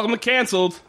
[0.00, 0.80] Welcome to Cancelled.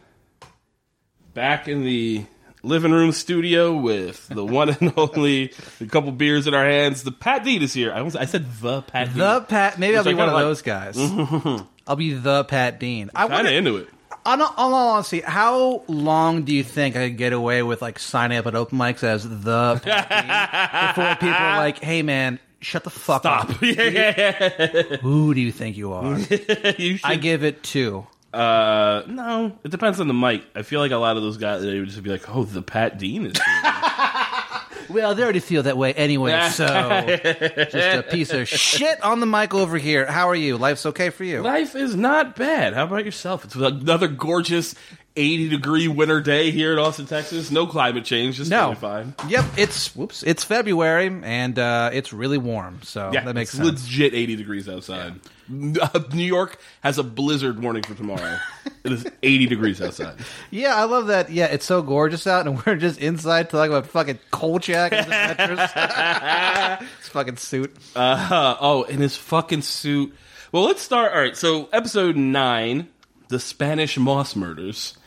[1.33, 2.23] Back in the
[2.63, 5.51] living room studio with the one and only,
[5.81, 7.03] a couple beers in our hands.
[7.03, 7.91] The Pat Dean is here.
[7.91, 9.17] I, almost, I said the Pat Dean.
[9.17, 9.77] The Pat.
[9.77, 10.95] Maybe I'll be one of kinda those guys.
[11.87, 13.11] I'll be the Pat Dean.
[13.13, 13.89] I Kind of into it.
[14.25, 17.99] on, on all honesty, how long do you think I could get away with like
[17.99, 22.39] signing up at open mics as the Pat Dean before people are like, "Hey, man,
[22.61, 23.61] shut the fuck up." Stop.
[23.61, 26.17] yeah, yeah, Who do you think you are?
[26.17, 27.01] you should.
[27.03, 28.07] I give it two.
[28.33, 30.43] Uh, no, it depends on the mic.
[30.55, 32.61] I feel like a lot of those guys, they would just be like, oh, the
[32.61, 33.73] Pat Dean is here.
[34.89, 39.25] Well, they already feel that way anyway, so just a piece of shit on the
[39.25, 40.05] mic over here.
[40.05, 40.57] How are you?
[40.57, 41.41] Life's okay for you?
[41.41, 42.73] Life is not bad.
[42.73, 43.45] How about yourself?
[43.45, 44.75] It's another gorgeous
[45.15, 47.51] 80 degree winter day here in Austin, Texas.
[47.51, 48.35] No climate change.
[48.35, 48.75] Just No.
[48.75, 49.15] fine.
[49.29, 53.63] Yep, it's whoops, it's February and uh, it's really warm, so Yeah, that makes it's
[53.65, 53.83] sense.
[53.85, 55.11] legit 80 degrees outside.
[55.11, 58.37] Uh, New York has a blizzard warning for tomorrow.
[58.83, 60.15] it is 80 degrees outside.
[60.49, 61.31] Yeah, I love that.
[61.31, 65.05] Yeah, it's so gorgeous out, and we're just inside talking about fucking Kolchak and
[65.59, 67.75] his his fucking suit.
[67.95, 70.13] Uh, oh, in his fucking suit.
[70.51, 71.13] Well, let's start.
[71.13, 72.89] All right, so episode nine,
[73.29, 74.97] the Spanish moss murders.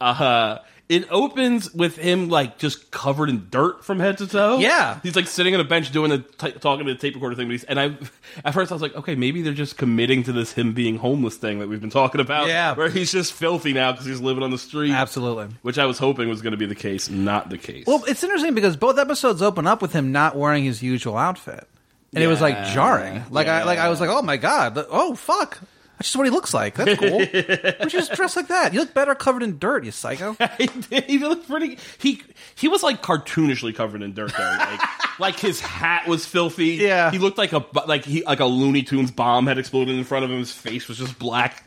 [0.00, 0.58] Uh,
[0.88, 4.58] it opens with him like just covered in dirt from head to toe.
[4.58, 5.00] Yeah.
[5.02, 7.46] he's like sitting on a bench doing the t- talking to the tape recorder thing.
[7.48, 7.96] But he's, and I,
[8.44, 11.36] at first, I was like, okay, maybe they're just committing to this him being homeless
[11.36, 12.48] thing that we've been talking about.
[12.48, 12.74] Yeah.
[12.74, 14.92] where he's just filthy now because he's living on the street.
[14.92, 15.48] Absolutely.
[15.60, 17.84] Which I was hoping was going to be the case, not the case.
[17.86, 21.68] Well, it's interesting because both episodes open up with him not wearing his usual outfit,
[22.14, 23.24] and it was like jarring.
[23.30, 25.60] Like I like I was like, oh my god, oh fuck.
[25.98, 26.76] That's just what he looks like.
[26.76, 27.18] That's cool.
[27.18, 28.72] Why just dress like that?
[28.72, 30.36] You look better covered in dirt, you psycho.
[30.58, 31.78] he looked pretty.
[31.98, 32.22] He
[32.54, 34.44] he was like cartoonishly covered in dirt though.
[34.58, 34.80] Like
[35.18, 36.76] like his hat was filthy.
[36.76, 37.10] Yeah.
[37.10, 40.24] he looked like a like he like a Looney Tunes bomb had exploded in front
[40.24, 40.38] of him.
[40.38, 41.64] His face was just black.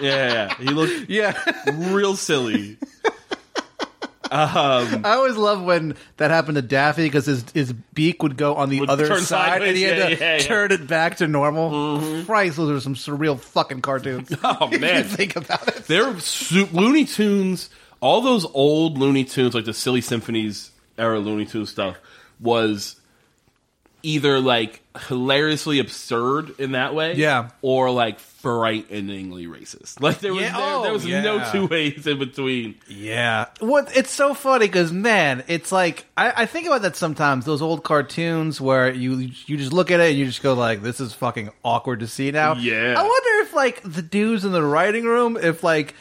[0.00, 0.54] Yeah, yeah.
[0.58, 1.36] he looked Yeah.
[1.92, 2.76] real silly.
[4.30, 8.54] Um, I always love when that happened to Daffy because his his beak would go
[8.56, 11.28] on the other side and he had sideways, to yeah, yeah, turn it back to
[11.28, 11.70] normal.
[12.00, 12.26] Mm-hmm.
[12.26, 14.32] Christ, those are some surreal fucking cartoons.
[14.44, 15.84] Oh man, think about it.
[15.86, 17.70] They're su- Looney Tunes.
[18.00, 21.96] All those old Looney Tunes, like the Silly Symphonies era Looney Tunes stuff,
[22.40, 22.96] was
[24.02, 27.50] either like hilariously absurd in that way, Yeah.
[27.62, 30.00] or like frighteningly racist.
[30.06, 32.76] Like there was Yeah, there, there oh, was no two ways in between.
[32.88, 33.46] Yeah.
[33.60, 37.44] What it's so funny because man, it's like I, I think about that sometimes.
[37.44, 40.82] Those old cartoons where you you just look at it and you just go like,
[40.82, 42.94] "This is fucking awkward to see now." Yeah.
[42.96, 45.94] I wonder if like the dudes in the writing room, if like.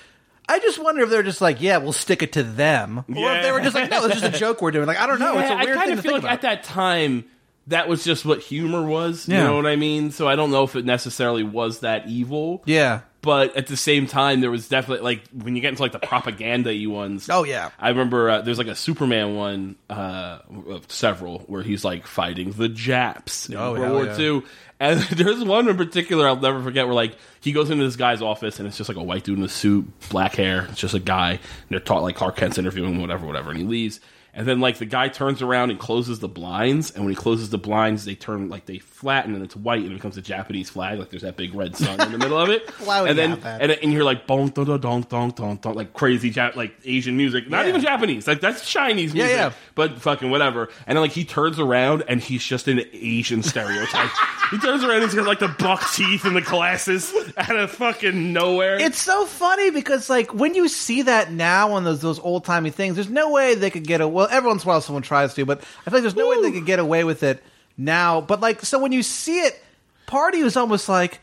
[0.48, 3.04] I just wonder if they're just like, yeah, we'll stick it to them, or
[3.36, 4.86] if they were just like, no, it's just a joke we're doing.
[4.86, 5.40] Like, I don't know.
[5.40, 6.54] it's a weird I kind thing of to feel think like about.
[6.54, 7.26] at that time
[7.68, 9.28] that was just what humor was.
[9.28, 9.40] Yeah.
[9.40, 10.12] You know what I mean?
[10.12, 12.62] So I don't know if it necessarily was that evil.
[12.66, 13.02] yeah.
[13.22, 16.00] but at the same time, there was definitely like when you get into like the
[16.00, 17.28] propaganda y ones.
[17.30, 17.72] Oh, yeah.
[17.80, 20.40] I remember uh, there's like a Superman one, uh,
[20.70, 24.18] of several where he's like fighting the Japs in Oh, World War yeah.
[24.20, 24.42] II.
[24.80, 28.22] And there's one in particular I'll never forget where like he goes into this guy's
[28.22, 30.68] office and it's just like a white dude in a suit, black hair.
[30.70, 31.40] It's just a guy, and
[31.70, 34.00] they're taught like Clark Kent's interviewing him, whatever, whatever, and he leaves.
[34.36, 37.50] And then like the guy turns around and closes the blinds, and when he closes
[37.50, 40.70] the blinds, they turn like they flatten and it's white and it becomes a Japanese
[40.70, 42.70] flag, like there's that big red sun in the middle of it.
[42.84, 43.62] Why would and then that?
[43.62, 47.16] and and you're like bonk dong dong dong dong dong like crazy Jap- like Asian
[47.16, 47.70] music, not Yeah.
[47.70, 49.52] even Japanese, like that's Chinese Yeah, music, yeah.
[49.74, 50.70] but fucking whatever.
[50.86, 54.10] And then like he turns around and he's just an Asian stereotype.
[54.52, 57.72] he turns around and he's got like the buck teeth and the glasses out of
[57.72, 58.80] fucking nowhere.
[58.82, 62.70] It's so funny because like when you see that now on those those old timey
[62.70, 64.38] things, there's no way they could get a well.
[64.38, 66.42] Every once in a while, someone tries to, but I feel like there's no way
[66.42, 67.44] they could get away with it
[67.78, 68.22] now.
[68.22, 69.64] But like, so when you see it,
[70.08, 71.20] party was almost like.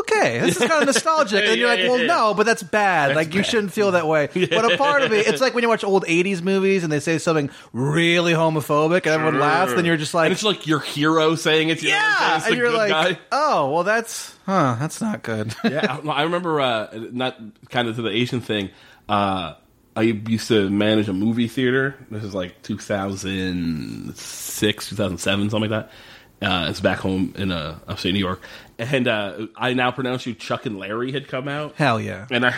[0.00, 2.06] Okay, this is kind of nostalgic, and you're like, yeah, "Well, yeah.
[2.06, 3.14] no, but that's bad.
[3.14, 3.50] like, you bad.
[3.50, 6.06] shouldn't feel that way." But a part of me, it's like when you watch old
[6.06, 10.24] '80s movies and they say something really homophobic, and everyone laughs, then you're just like,
[10.24, 11.82] and it's like your hero saying it.
[11.82, 13.18] You know I'm "Yeah," It's and you're like, guy.
[13.30, 17.38] "Oh, well, that's huh, that's not good." yeah, I I remember uh, not
[17.68, 18.70] kind of to the Asian thing.
[19.06, 19.54] Uh,
[19.96, 21.94] I used to manage a movie theater.
[22.10, 25.90] This is like 2006, 2007, something like that.
[26.42, 28.42] Uh, it's back home in uh, upstate New York,
[28.78, 32.26] and uh, I now pronounce you Chuck and Larry had come out, Hell yeah!
[32.30, 32.50] and I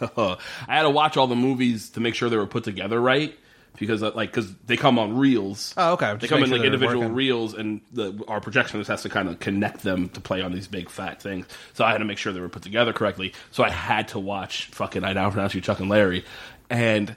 [0.00, 3.36] I had to watch all the movies to make sure they were put together right
[3.78, 5.74] because uh, like because they come on reels.
[5.76, 6.16] Oh, okay.
[6.18, 7.14] They come in sure like individual working.
[7.14, 10.68] reels, and the, our projectionist has to kind of connect them to play on these
[10.68, 11.46] big fat things.
[11.74, 13.32] So I had to make sure they were put together correctly.
[13.50, 16.24] So I had to watch fucking I now pronounce you Chuck and Larry,
[16.74, 17.16] and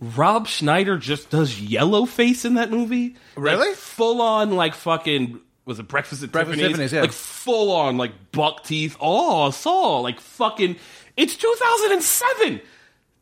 [0.00, 3.16] Rob Schneider just does yellow face in that movie.
[3.36, 3.68] Really?
[3.68, 6.76] Like, full on like fucking was it Breakfast at Breakfast Tiffany's?
[6.90, 7.00] Tiffany's, yeah.
[7.02, 8.96] Like full on like buck teeth.
[9.00, 10.76] Oh, Saul like fucking.
[11.16, 12.60] It's 2007.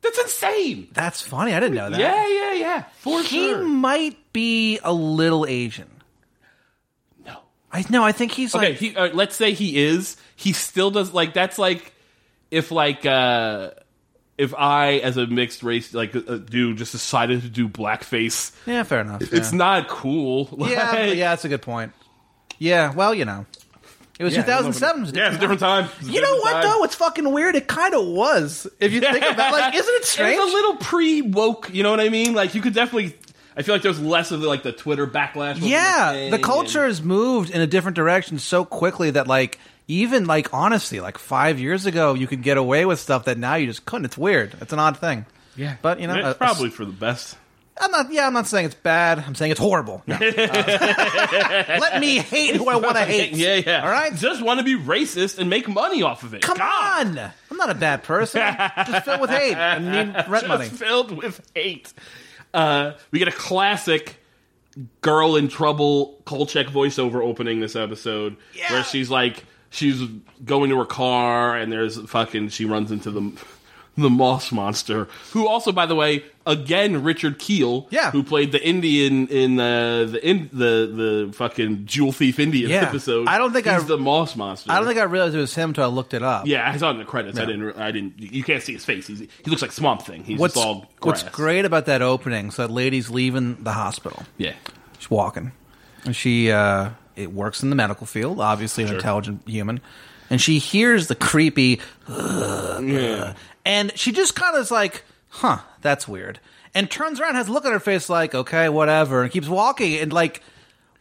[0.02, 0.88] That's insane.
[0.92, 1.54] That's funny.
[1.54, 1.98] I didn't know that.
[1.98, 2.82] Yeah, yeah, yeah.
[2.98, 3.62] For He sure.
[3.64, 5.90] might be a little Asian.
[7.24, 7.38] No.
[7.72, 10.16] I no, I think he's Okay, like he, uh, let's say he is.
[10.36, 11.92] He still does like that's like
[12.50, 13.70] if like uh
[14.36, 18.52] if I as a mixed race like uh, dude just decided to do blackface.
[18.66, 19.22] yeah, fair enough.
[19.32, 19.58] It's yeah.
[19.58, 20.48] not cool.
[20.58, 21.92] yeah, Like- yeah, that's a good point.
[22.58, 23.46] Yeah, well, you know,
[24.18, 24.96] it was Yeah, 2007.
[24.96, 25.88] It was a Yeah, it's a different time.
[25.98, 26.62] It's a You know different what time.
[26.62, 26.84] though?
[26.84, 27.56] It's fucking weird.
[27.56, 28.66] It kind of was.
[28.80, 30.40] If you think about, like, isn't it strange?
[30.40, 31.70] It's a little pre woke.
[31.72, 32.32] You know what I mean?
[32.34, 33.16] Like you could definitely.
[33.56, 35.56] I feel like there's less of the, like the Twitter backlash.
[35.58, 39.26] over yeah, thing the and- culture has moved in a different direction so quickly that
[39.28, 39.58] like
[39.88, 43.54] even like honestly, like five years ago, you could get away with stuff that now
[43.56, 44.06] you just couldn't.
[44.06, 44.54] It's weird.
[44.60, 45.26] It's an odd thing.
[45.56, 47.36] yeah, but you know, it's a- a- probably for the best.
[47.76, 48.12] I'm not.
[48.12, 49.18] Yeah, I'm not saying it's bad.
[49.26, 50.00] I'm saying it's horrible.
[50.06, 50.14] No.
[50.14, 50.18] Uh,
[51.80, 53.32] let me hate who I want to hate.
[53.32, 53.82] Yeah, yeah.
[53.82, 54.14] All right.
[54.14, 56.42] just want to be racist and make money off of it.
[56.42, 57.06] Come God.
[57.18, 57.18] on.
[57.50, 58.42] I'm not a bad person.
[58.42, 59.56] I'm just filled with hate.
[59.56, 60.68] I need rent just money.
[60.68, 61.92] filled with hate.
[62.52, 64.20] Uh, we get a classic
[65.00, 68.72] girl in trouble Kolchak voiceover opening this episode, Yeah.
[68.72, 70.00] where she's like she's
[70.44, 73.32] going to her car and there's fucking she runs into the
[73.96, 78.10] the moss monster, who also, by the way, again Richard Kiel, Yeah.
[78.10, 82.82] who played the Indian in the the in the the fucking jewel thief Indian Yeah.
[82.88, 83.28] episode.
[83.28, 84.72] I don't think he's I- the moss monster.
[84.72, 86.48] I don't think I realized it was him until I looked it up.
[86.48, 87.38] Yeah, I saw it in the credits.
[87.38, 87.76] I didn't.
[87.78, 88.14] I didn't.
[88.18, 89.06] You can't see his face.
[89.06, 90.24] He's, he looks like Swamp Thing.
[90.24, 91.22] He's What's all grass.
[91.22, 92.50] What's great about that opening?
[92.50, 94.24] So that lady's leaving the hospital.
[94.38, 94.54] Yeah.
[94.98, 95.52] She's walking,
[96.04, 98.40] and she uh, it works in the medical field.
[98.40, 98.96] Obviously, an Sure.
[98.96, 99.80] intelligent human,
[100.30, 103.34] and she hears the creepy, Yeah.
[103.64, 106.40] and she just kind of is like, "Huh, that's weird,"
[106.74, 109.98] and turns around, has a look on her face like, "Okay, whatever," and keeps walking,
[109.98, 110.42] and like,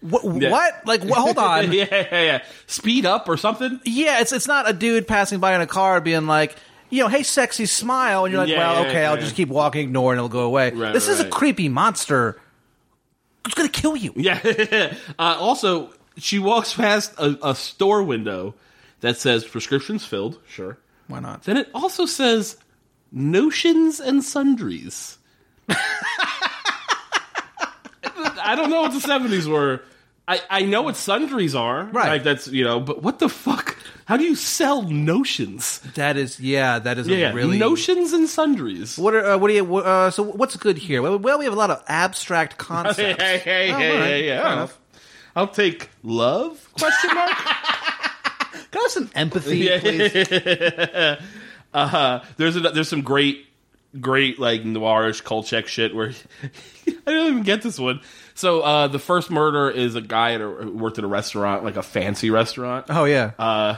[0.02, 0.50] wh- Yeah.
[0.52, 0.82] what?
[0.86, 2.42] Like, wh- hold on, yeah, yeah, yeah.
[2.68, 3.80] Speed up or something.
[3.86, 6.56] Yeah, it's it's not a dude passing by in a car being like,
[6.90, 9.22] you know, hey, sexy, smile, and you're like, Yeah, well, yeah, okay, I'll yeah.
[9.22, 10.72] just keep walking, ignore, and it'll go away.
[10.72, 12.40] Right, this is a creepy monster.
[13.46, 14.14] It's gonna kill you.
[14.16, 14.40] Yeah.
[15.20, 18.56] uh, also, she walks past a, a store window
[19.02, 20.40] that says prescriptions filled.
[20.48, 20.78] Sure.
[21.08, 21.44] Why not?
[21.44, 22.58] Then it also says
[23.12, 25.18] notions and sundries.
[28.46, 29.82] I don't know what the seventies were.
[30.28, 31.84] I, I know what sundries are.
[31.86, 32.08] Right.
[32.10, 33.78] Like that's you know, but what the fuck?
[34.06, 35.80] How do you sell notions?
[35.96, 37.58] That is, yeah, that is Yeah, a really.
[37.58, 38.98] notions and sundries.
[38.98, 39.76] What are uh, what do you?
[39.78, 41.02] Uh, so what's good here?
[41.02, 43.22] Well, we have a lot of abstract concepts.
[43.24, 44.42] Hey, hey, hey, Oh, hey, right, hey, yeah.
[44.44, 44.80] fair enough.
[45.36, 46.70] I'll take love?
[46.78, 47.30] Question mark.
[48.72, 51.18] Can I have some empathy, please?
[51.74, 53.48] uh, there's a, there's some great
[54.00, 56.12] great like noirish Kolchak shit where
[56.88, 58.02] I don't even get this one.
[58.36, 61.64] So uh, the first murder is a guy at a, who worked at a restaurant,
[61.64, 62.88] like a fancy restaurant.
[62.90, 63.32] Oh yeah.
[63.38, 63.78] Uh,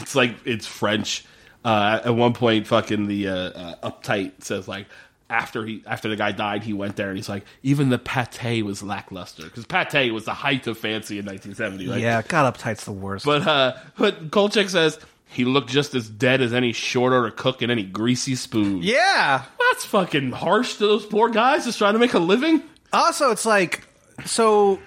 [0.00, 1.24] it's like it's French.
[1.64, 4.86] Uh, at one point, fucking the uh, uh, Updyke says like
[5.32, 8.64] after he after the guy died, he went there and he's like even the pate
[8.64, 11.86] was lackluster because pate was the height of fancy in 1970.
[11.86, 13.24] Like, yeah, God Updyke's the worst.
[13.24, 17.62] but uh, but Kolchak says he looked just as dead as any short order cook
[17.62, 18.82] in any greasy spoon.
[18.82, 19.44] yeah.
[19.70, 22.62] That's fucking harsh to those poor guys just trying to make a living.
[22.92, 23.86] Also, it's like,
[24.26, 24.78] so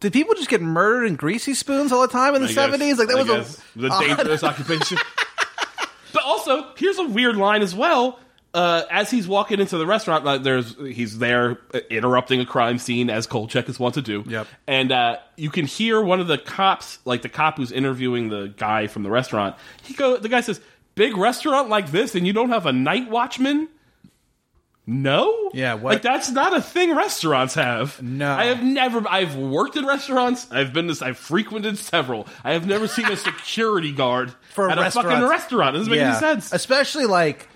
[0.00, 2.98] did people just get murdered in greasy spoons all the time in the seventies?
[2.98, 4.98] Like that I was a the dangerous occupation.
[6.12, 8.20] but also, here's a weird line as well.
[8.56, 12.78] Uh, as he's walking into the restaurant, like, there's he's there uh, interrupting a crime
[12.78, 14.24] scene as Kolchak is wont to do.
[14.26, 14.46] Yep.
[14.66, 18.52] And uh, you can hear one of the cops, like the cop who's interviewing the
[18.56, 19.56] guy from the restaurant.
[19.82, 20.60] He go, the guy says,
[20.94, 23.68] "Big restaurant like this, and you don't have a night watchman."
[24.88, 25.50] No.
[25.52, 28.00] Yeah, what- Like that's not a thing restaurants have.
[28.00, 28.32] No.
[28.32, 29.02] I have never.
[29.08, 30.46] I've worked in restaurants.
[30.50, 31.04] I've been to.
[31.04, 32.26] I've frequented several.
[32.44, 35.74] I have never seen a security guard For a at a fucking restaurant.
[35.74, 36.52] It doesn't make any sense.
[36.52, 37.48] Especially like,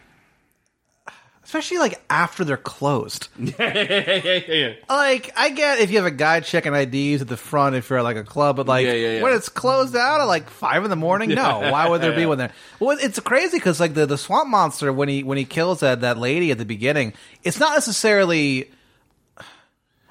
[1.51, 3.27] especially like after they're closed.
[3.37, 4.75] yeah.
[4.89, 7.99] Like, I get if you have a guy checking IDs at the front if you're
[7.99, 9.23] at like a club, but like Yeah, yeah, yeah.
[9.23, 11.59] when it's closed out at like five in the morning, no.
[11.73, 12.53] Why would there be one there?
[12.79, 16.03] Well, it's crazy because like the the swamp monster when he when he kills that
[16.03, 18.71] that lady at the beginning, it's not necessarily.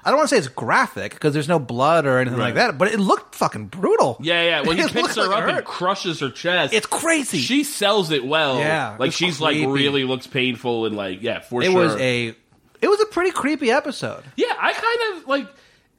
[0.04, 2.78] I don't want to say it's graphic because there's no blood or anything like that,
[2.78, 4.16] but it looked fucking brutal.
[4.20, 4.60] Yeah, yeah.
[4.62, 5.64] When he It picks her like it up and hurt.
[5.66, 7.38] crushes her chest, It's crazy.
[7.38, 8.58] She sells it well.
[8.58, 11.74] Yeah, like it's she's like really looks painful and like yeah, for it sure.
[11.82, 12.34] was a
[12.80, 14.22] it was a pretty creepy episode.
[14.36, 14.54] yeah.
[14.58, 15.46] I kind of like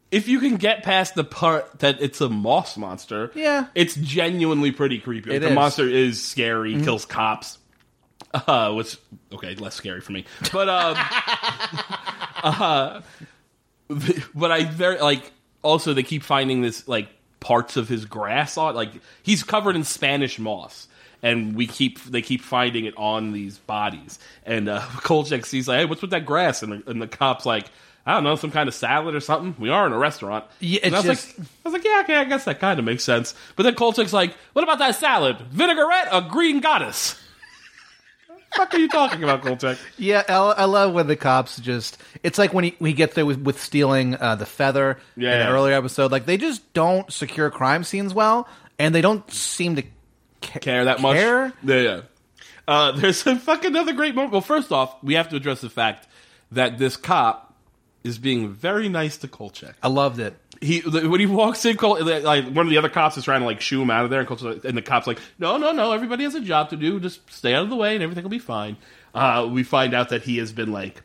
[0.10, 3.32] if you can get past the part that it's a moss monster.
[3.36, 3.68] Yeah.
[3.76, 5.30] it's genuinely pretty creepy.
[5.30, 5.50] Like, It the is.
[5.52, 5.56] Mm-hmm.
[5.56, 7.60] monster is scary, kills cops.
[8.34, 8.98] Uh, which
[9.34, 10.96] okay, less scary for me, but um,
[12.44, 13.02] uh,
[14.36, 15.32] but I very like.
[15.64, 17.08] Also, they keep finding this like
[17.40, 18.74] parts of his grass on.
[18.76, 18.92] Like
[19.24, 20.88] he's covered in Spanish moss,
[21.22, 24.18] and we keep they keep finding it on these bodies.
[24.46, 26.64] And uh, Kolchak sees like, hey, what's with that grass?
[26.64, 27.68] And the, and the cop's like.
[28.04, 29.54] I don't know, some kind of salad or something.
[29.60, 30.46] We are in a restaurant.
[30.60, 32.80] Yeah, And I was just- like, I was like, yeah, okay, I guess that kind
[32.80, 33.36] of makes sense.
[33.56, 35.38] But then Kolchak's like, what about that salad?
[35.52, 37.14] Vinaigrette, a green goddess.
[38.56, 39.78] Fuck are you talking about, Kolchak?
[39.98, 41.98] Yeah, I, I love when the cops just.
[42.24, 45.48] It's like when he, he gets there with, with stealing uh, the feather in Yeah.
[45.48, 46.12] an earlier episode.
[46.12, 48.48] Like, they just don't secure crime scenes well,
[48.80, 49.84] and they don't seem to
[50.42, 51.16] ca- care that much.
[51.18, 51.54] Care?
[51.64, 52.02] Yeah, yeah.
[52.68, 54.32] Uh, there's a fucking another great moment.
[54.34, 56.08] Well, first off, we have to address the fact
[56.52, 57.54] that this cop
[58.04, 59.76] is being very nice to Kolchak.
[59.84, 60.36] I loved it.
[60.62, 63.48] He when he walks in, Kol- like one of the other cops is trying to
[63.48, 65.92] like shoo him out of there, and, Kolchak, and the cops like, no, no, no,
[65.92, 67.00] everybody has a job to do.
[67.00, 68.78] Just stay out of the way, and everything will be fine.
[69.16, 71.02] Uh, we find out that he has been like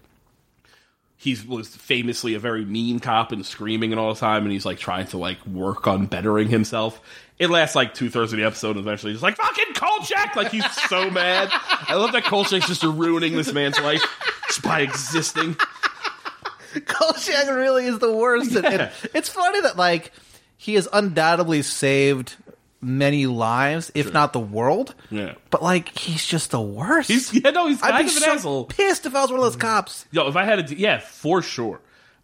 [1.19, 4.67] he was famously a very mean cop and screaming and all the time, and he's
[4.67, 7.01] like trying to like work on bettering himself.
[7.39, 10.51] It lasts like two thirds of the episode, and eventually he's like fucking Kolchak, like
[10.51, 11.49] he's so mad.
[11.53, 14.03] I love that Kolchak's just ruining this man's life
[14.47, 15.57] just by existing.
[16.87, 18.55] Kolchak really is the worst.
[18.55, 20.13] And- and it's funny that like
[20.57, 22.35] he has undoubtedly saved
[22.81, 24.95] many lives, if not the world.
[25.11, 25.35] Yeah.
[25.51, 27.09] But like he's just the worst.
[27.09, 28.65] He's yeah, no, he's I'd kind be of an so asshole.
[28.67, 30.07] pissed if I was one of those cops.
[30.11, 31.81] Yo, if I had a yeah, for sure.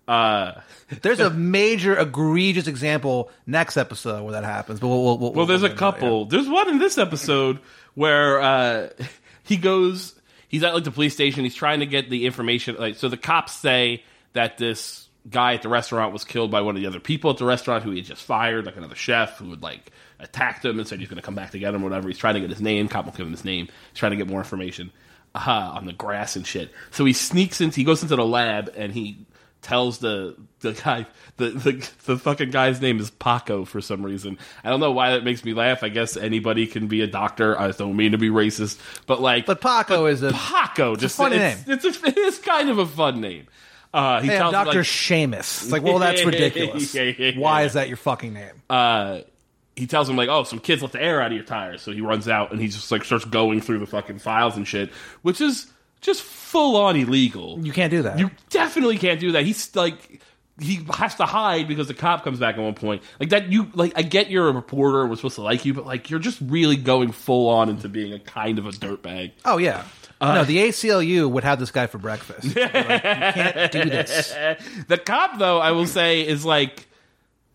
[0.09, 0.61] Uh,
[1.03, 4.81] There's a major egregious example next episode where that happens.
[4.81, 6.25] But we'll, we'll, we'll well, there's a couple.
[6.27, 7.61] There's one in this episode
[7.95, 8.89] where uh,
[9.45, 10.15] he goes.
[10.49, 11.45] He's at like the police station.
[11.45, 12.77] He's trying to get the information.
[12.79, 16.75] Like, so the cops say that this guy at the restaurant was killed by one
[16.75, 19.39] of the other people at the restaurant who he had just fired, like another chef
[19.39, 21.83] who had like attacked him and said he's going to come back to get him
[21.83, 22.09] or whatever.
[22.09, 22.89] He's trying to get his name.
[22.89, 23.67] Cop will give him his name.
[23.67, 24.91] He's trying to get more information
[25.35, 26.71] uh, on the grass and shit.
[26.91, 27.77] So he sneaks into.
[27.77, 29.27] He goes into the lab and he
[29.63, 34.39] tells the the guy the, the the fucking guy's name is Paco for some reason.
[34.65, 35.85] I don't know why that makes me laugh.
[35.85, 37.59] I guess anybody can be a doctor.
[37.59, 41.37] I don't mean to be racist, but like But Paco is a Paco just funny
[41.37, 43.47] it's, It's, a, it is kind of a fun name.
[43.93, 45.39] Uh, he tells Doctor like, Seamus.
[45.39, 46.95] It's like, well, that's ridiculous.
[46.95, 47.39] Yeah, yeah, yeah.
[47.39, 48.63] Why is that your fucking name?
[48.71, 49.21] uh,
[49.75, 51.93] he tells him like, "Oh, some kids let the air out of your tires." So
[51.93, 54.91] he runs out and he just like starts going through the fucking files and shit,
[55.23, 55.67] which is
[56.01, 57.59] just full on illegal.
[57.65, 58.19] you can't do that.
[58.19, 59.45] You definitely can't do that.
[59.45, 60.21] He's like
[60.61, 63.03] he has to hide because the cop comes back at one point.
[63.19, 65.87] Like that you like I get you're a reporter we're supposed to like you, but
[65.87, 69.33] like you're just really going full on into being a kind of a dirtbag.
[69.45, 69.85] oh yeah.
[70.23, 72.45] Uh, no, the ACLU would have this guy for breakfast.
[72.55, 74.33] Like, you can't do this.
[74.89, 76.87] The cop though, I will say, is like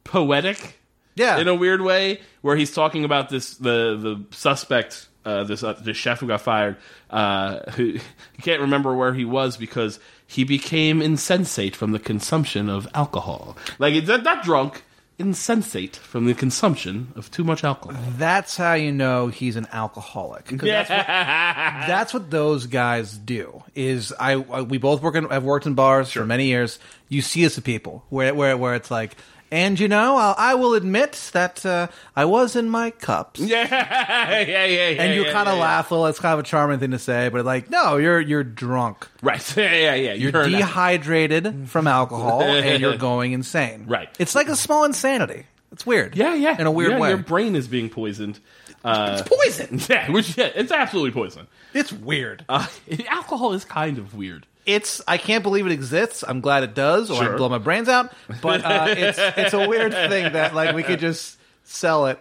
[0.03, 0.79] poetic
[1.15, 1.37] Yeah.
[1.39, 5.73] in a weird way, where he's talking about this the the suspect, uh, this uh,
[5.81, 6.77] this chef who got fired,
[7.09, 7.93] uh, who
[8.33, 13.55] he can't remember where he was because he became insensate from the consumption of alcohol.
[13.79, 14.83] Like it's not, not drunk,
[15.19, 17.99] insensate from the consumption of too much alcohol.
[18.17, 20.45] That's how you know he's an alcoholic.
[20.45, 23.63] 'Cause that's, what, that's what those guys do.
[23.75, 26.77] Is I, I we both work in, have worked in bars for many years.
[27.09, 29.15] You see this with people where where where it's like,
[29.51, 33.39] and you know, I'll, I will admit that uh, I was in my cups.
[33.47, 35.01] Yeah, yeah, yeah, yeah.
[35.03, 36.07] And you yeah, kind of yeah, laugh a little.
[36.07, 39.07] It's kind of a charming thing to say, but like, no, you're you're drunk.
[39.21, 39.41] right?
[39.57, 40.13] Yeah, yeah, yeah.
[40.13, 43.85] You're You're not- dehydrated from alcohol, and you're going insane.
[43.87, 44.09] Right.
[44.19, 45.45] It's like a small insanity.
[45.71, 46.15] It's weird.
[46.15, 46.59] Yeah, yeah.
[46.59, 47.09] In a weird Yeah, way.
[47.09, 48.39] Your brain is being poisoned.
[48.83, 49.79] Uh, it's poison.
[49.89, 51.47] yeah, which yeah, it's absolutely poison.
[51.73, 52.45] It's weird.
[52.47, 52.65] Uh,
[53.09, 54.45] alcohol is kind of weird.
[54.67, 56.23] It's I can't believe it exists.
[56.27, 57.33] I'm glad it does, or Sure.
[57.33, 58.11] I blow my brains out.
[58.41, 62.19] But uh, it's it's a weird thing that like we could just sell it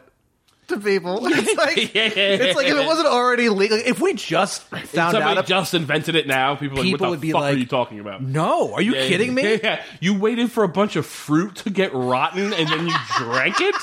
[0.68, 1.20] to people.
[1.28, 2.02] It's like Yeah.
[2.14, 5.38] it's like if it wasn't already legal, if we just If found out.
[5.38, 7.58] a- just invented it now, people, like, People what would the be fuck like, are
[7.58, 8.22] you talking about?
[8.22, 9.60] no, are you Yeah, kidding me?
[9.62, 13.60] Yeah, you waited for a bunch of fruit to get rotten and then you drank
[13.60, 13.74] it.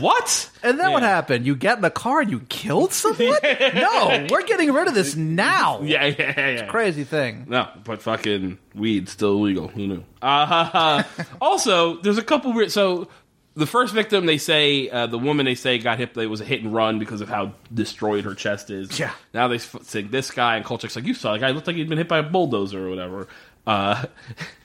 [0.00, 0.50] What?
[0.64, 1.46] And then what happened?
[1.46, 3.38] You get in the car and you killed someone?
[3.74, 5.80] No, we're getting rid of this now.
[5.88, 6.50] Yeah, yeah, yeah.
[6.50, 6.66] yeah.
[6.66, 7.46] Crazy thing.
[7.48, 9.68] No, but fucking weed still illegal.
[9.68, 10.04] Who knew?
[10.20, 11.04] Uh,
[11.40, 12.72] also, there's a couple weird.
[12.72, 13.08] So
[13.54, 16.16] the first victim, they say uh, the woman they say got hit.
[16.16, 18.98] It was a hit and run because of how destroyed her chest is.
[18.98, 19.12] Yeah.
[19.32, 21.76] Now they f- say this guy and Kolchak's like you saw the guy looked like
[21.76, 23.28] he'd been hit by a bulldozer or whatever.
[23.66, 24.04] Uh,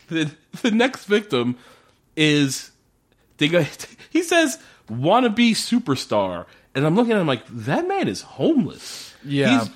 [0.10, 1.58] the the next victim
[2.16, 2.72] is
[3.38, 3.64] they go.
[4.10, 4.60] He says
[4.90, 9.14] wannabe superstar, and I'm looking at him like that man is homeless.
[9.24, 9.60] Yeah.
[9.60, 9.70] He's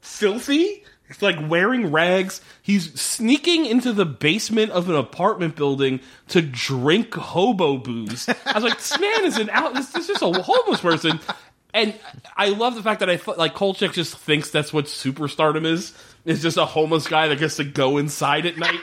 [0.00, 0.84] filthy.
[1.08, 2.40] He's like wearing rags.
[2.62, 8.28] He's sneaking into the basement of an apartment building to drink hobo booze.
[8.28, 9.74] I was like, this man is an out.
[9.74, 11.20] This, this is just a homeless person.
[11.72, 11.94] And
[12.36, 15.94] I love the fact that I thought like Kolchak just thinks that's what superstardom is.
[16.24, 18.80] It's just a homeless guy that gets to go inside at night.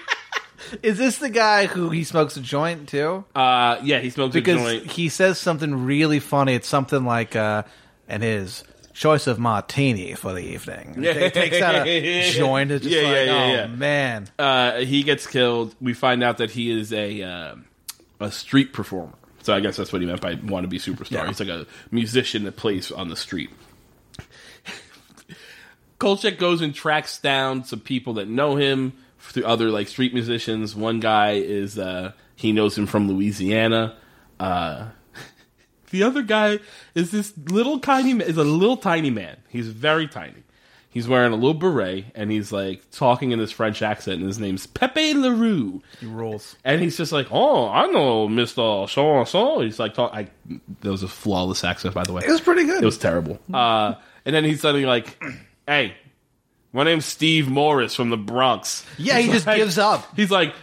[0.81, 3.23] Is this the guy who he smokes a joint too?
[3.35, 4.85] Uh, yeah, he smokes a because joint.
[4.91, 6.53] he says something really funny.
[6.55, 7.63] It's something like, uh,
[8.07, 10.93] and his choice of martini for the evening.
[10.97, 12.71] And he takes out a joint.
[12.71, 13.67] It's just Yeah, like, yeah, yeah, oh yeah.
[13.67, 14.27] man.
[14.37, 15.75] uh, he gets killed.
[15.81, 17.55] We find out that he is a uh,
[18.19, 19.13] a street performer.
[19.41, 21.11] So I guess that's what he meant by want to be superstar.
[21.11, 21.27] Yeah.
[21.27, 23.49] He's like a musician that plays on the street.
[25.99, 28.93] Kolchak goes and tracks down some people that know him
[29.33, 30.75] through other like street musicians.
[30.75, 33.97] One guy is uh, he knows him from Louisiana.
[34.39, 34.89] Uh,
[35.89, 36.59] the other guy
[36.93, 39.37] is this little tiny is a little tiny man.
[39.49, 40.43] He's very tiny.
[40.91, 44.19] He's wearing a little beret and he's like talking in this French accent.
[44.19, 45.81] And his name's Pepe Larue.
[45.99, 46.55] He rules.
[46.63, 50.27] And he's just like, "Oh, I know, Mister Chanson." He's like, talk- I,
[50.81, 52.21] "That was a flawless accent, by the way.
[52.23, 52.83] It was pretty good.
[52.83, 55.19] It was terrible." Uh, and then he's suddenly like,
[55.67, 55.95] "Hey,
[56.73, 60.05] my name's Steve Morris from the Bronx." Yeah, he just like- gives up.
[60.15, 60.53] He's like,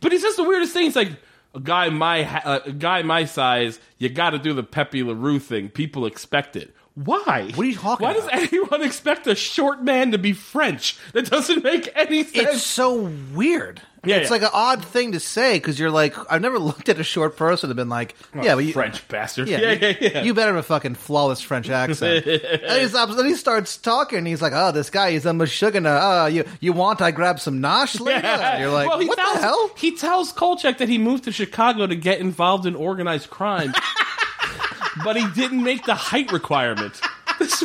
[0.00, 0.84] but he says the weirdest thing.
[0.84, 1.12] He's like,
[1.54, 5.38] "A guy my uh, a guy my size, you got to do the Pepe Larue
[5.38, 5.68] thing.
[5.70, 7.50] People expect it." Why?
[7.54, 8.30] What are you talking Why about?
[8.30, 10.96] does anyone expect a short man to be French?
[11.12, 12.54] That doesn't make any sense.
[12.54, 13.80] It's so weird.
[14.04, 14.32] Yeah, it's yeah.
[14.32, 17.36] like an odd thing to say because you're like, I've never looked at a short
[17.36, 19.48] person and been like, yeah, but you, French bastard.
[19.48, 19.96] Yeah, yeah, you, yeah.
[20.00, 20.22] yeah.
[20.22, 22.26] you better have a fucking flawless French accent.
[22.26, 24.18] and he's, then he starts talking.
[24.18, 26.24] And he's like, "Oh, this guy, he's a mashugana.
[26.24, 29.18] Uh, you you want I grab some nosh later?" And you're like, well, he "What
[29.18, 32.74] tells, the hell?" He tells Kolchak that he moved to Chicago to get involved in
[32.74, 33.72] organized crime,
[35.02, 37.00] but he didn't make the height requirement.
[37.38, 37.64] This-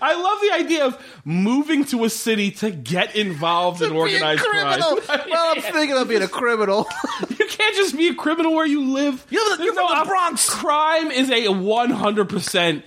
[0.00, 4.42] I love the idea of moving to a city to get involved in Be organized
[4.42, 4.80] crime.
[5.08, 6.86] well, I'm thinking of being a criminal.
[7.44, 9.24] You can't just be a criminal where you live.
[9.28, 10.48] You're the- you're from the Bronx.
[10.48, 12.28] Crime is a 100.
[12.28, 12.84] percent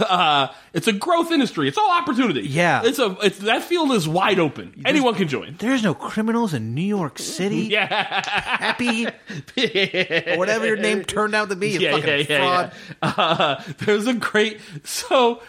[0.00, 1.68] uh, It's a growth industry.
[1.68, 2.42] It's all opportunity.
[2.42, 2.82] Yeah.
[2.84, 3.16] it's a.
[3.22, 4.82] It's that field is wide open.
[4.84, 5.54] Anyone can join.
[5.58, 7.60] There's no criminals in New York City.
[7.70, 7.86] Yeah.
[8.26, 11.70] Happy or whatever your name turned out to be.
[11.70, 12.72] Yeah, fucking yeah, yeah, fraud.
[13.02, 13.12] yeah.
[13.16, 15.40] Uh, there's a great so,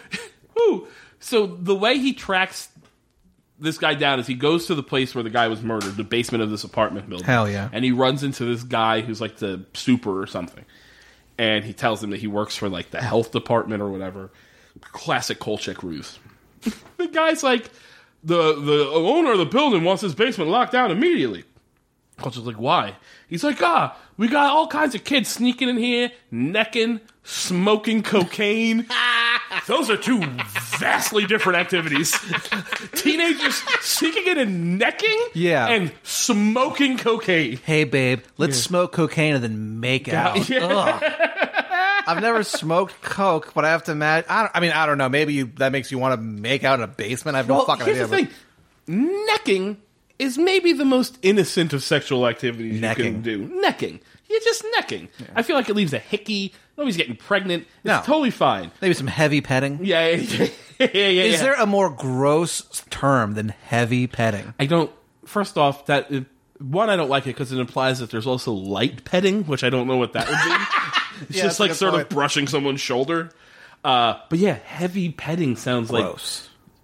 [0.54, 0.86] whew,
[1.20, 2.68] so the way he tracks
[3.62, 6.04] this guy down is he goes to the place where the guy was murdered, the
[6.04, 7.26] basement of this apartment building.
[7.26, 7.68] Hell yeah.
[7.72, 10.64] And he runs into this guy who's like the super or something,
[11.38, 14.30] and he tells him that he works for like the health department or whatever.
[14.80, 16.18] Classic Kolchak ruse.
[16.96, 17.70] the guy's like,
[18.24, 21.44] the the owner of the building wants his basement locked down immediately.
[22.18, 22.96] Coach like, why?
[23.28, 28.86] He's like, ah, we got all kinds of kids sneaking in here, necking, smoking cocaine.
[29.66, 30.18] Those are two
[30.78, 32.12] vastly different activities.
[32.94, 35.68] Teenagers sneaking in and necking, Yeah.
[35.68, 37.58] and smoking cocaine.
[37.58, 40.48] Hey, babe, let's smoke cocaine and then make out.
[40.48, 40.98] Yeah.
[42.06, 44.26] I've never smoked coke, but I have to imagine.
[44.28, 45.08] I, don't, I mean, I don't know.
[45.08, 47.36] Maybe you, that makes you want to make out in a basement.
[47.36, 48.26] I have no Well, fucking here's idea.
[48.26, 48.30] the
[48.88, 49.76] thing: necking
[50.18, 53.04] is maybe the most innocent of sexual activities Necking.
[53.04, 53.60] you can do.
[53.60, 55.08] Necking, you're just necking.
[55.36, 56.52] I feel like it leaves a hickey.
[56.76, 57.64] Nobody's getting pregnant.
[57.64, 58.00] It's No.
[58.04, 58.70] totally fine.
[58.80, 59.80] Maybe some heavy petting.
[59.84, 60.16] Yeah, yeah,
[60.78, 60.88] yeah.
[60.92, 61.22] yeah, yeah.
[61.24, 64.54] Is there a more gross term than heavy petting?
[64.58, 64.90] I don't.
[65.26, 66.20] First off, that uh,
[66.58, 69.70] one I don't like it because it implies that there's also light petting, which I
[69.70, 71.26] don't know what that would be.
[71.28, 72.02] it's just a like good sort point.
[72.04, 73.30] of brushing someone's shoulder.
[73.84, 76.06] Uh, but yeah, heavy petting sounds like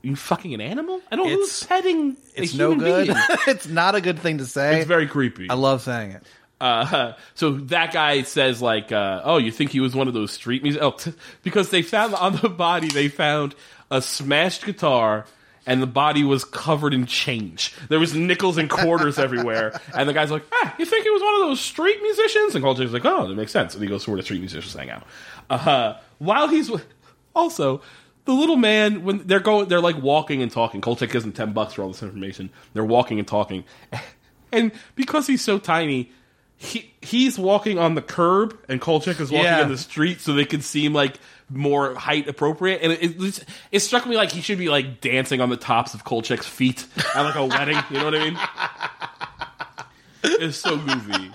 [0.02, 1.00] you fucking an animal.
[1.10, 2.16] I don't know It's- who's petting.
[2.36, 3.06] a It's no human good.
[3.08, 3.18] being.
[3.48, 4.78] it's not a good thing to say.
[4.78, 5.48] It's very creepy.
[5.50, 6.22] I love saying it.
[6.60, 10.32] Uh, so that guy says like, uh, "Oh, you think he was one of those
[10.32, 13.54] street music?" Oh, t- because they found on the body they found
[13.90, 15.26] a smashed guitar.
[15.66, 17.74] And the body was covered in change.
[17.90, 19.78] There was nickels and quarters everywhere.
[19.94, 22.54] And the guy's like, ah, you think he was one of those street musicians?
[22.54, 23.74] And Coltrane's like, oh, that makes sense.
[23.74, 25.02] And he goes to where the street musicians hang out.
[25.50, 26.70] Uh, while he's
[27.34, 27.82] also
[28.24, 30.82] the little man when they're going, they're like walking and talking.
[30.82, 32.50] Kolchak gives him ten bucks for all this information.
[32.74, 33.64] They're walking and talking,
[34.52, 36.12] and because he's so tiny,
[36.58, 39.62] he he's walking on the curb, and Kolchak is walking Yeah.
[39.62, 41.18] in the street, so they can seem like
[41.48, 42.80] more height appropriate.
[42.82, 45.94] And it, it, it struck me like he should be like dancing on the tops
[45.94, 47.78] of Kolchak's feet at like a wedding.
[47.90, 48.38] You know what I mean?
[50.24, 51.30] It's so goofy.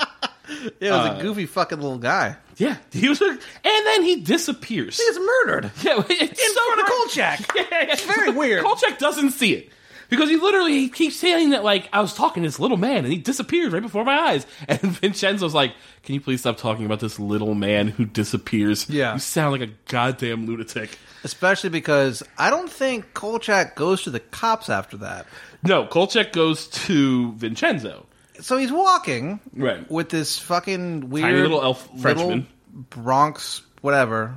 [0.80, 2.36] Yeah, it was a uh, goofy fucking little guy.
[2.58, 4.98] Yeah, he was, and then he disappears.
[4.98, 5.72] He's murdered.
[5.82, 6.88] Yeah, it's In so front of.
[6.88, 7.56] Kolchak.
[7.72, 8.64] Yeah, it's very weird.
[8.64, 9.70] Kolchak doesn't see it
[10.16, 12.98] because he literally he keeps saying that like I was talking to this little man
[13.06, 14.46] and he disappeared right before my eyes.
[14.68, 15.74] And Vincenzo's like,
[16.04, 18.90] "Can you please stop talking about this little man who disappears?
[18.90, 19.14] Yeah.
[19.14, 24.20] you sound like a goddamn lunatic." Especially because I don't think Kolchak goes to the
[24.20, 25.26] cops after that.
[25.64, 28.06] No, Kolchak goes to Vincenzo.
[28.42, 29.90] So he's walking Right.
[29.90, 32.48] with this fucking weird little elf Frenchman.
[32.90, 34.34] Bronx, whatever,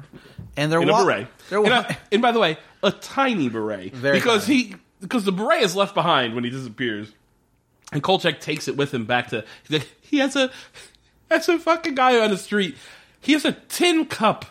[0.57, 1.27] and they're in a wa- beret.
[1.49, 4.59] They're and, uh, I- and by the way, a tiny beret Very because tiny.
[4.62, 7.12] he because the beret is left behind when he disappears,
[7.92, 9.44] and Kolchak takes it with him back to.
[9.68, 10.50] he's like, He has a
[11.28, 12.76] that's a fucking guy on the street.
[13.20, 14.44] He has a tin cup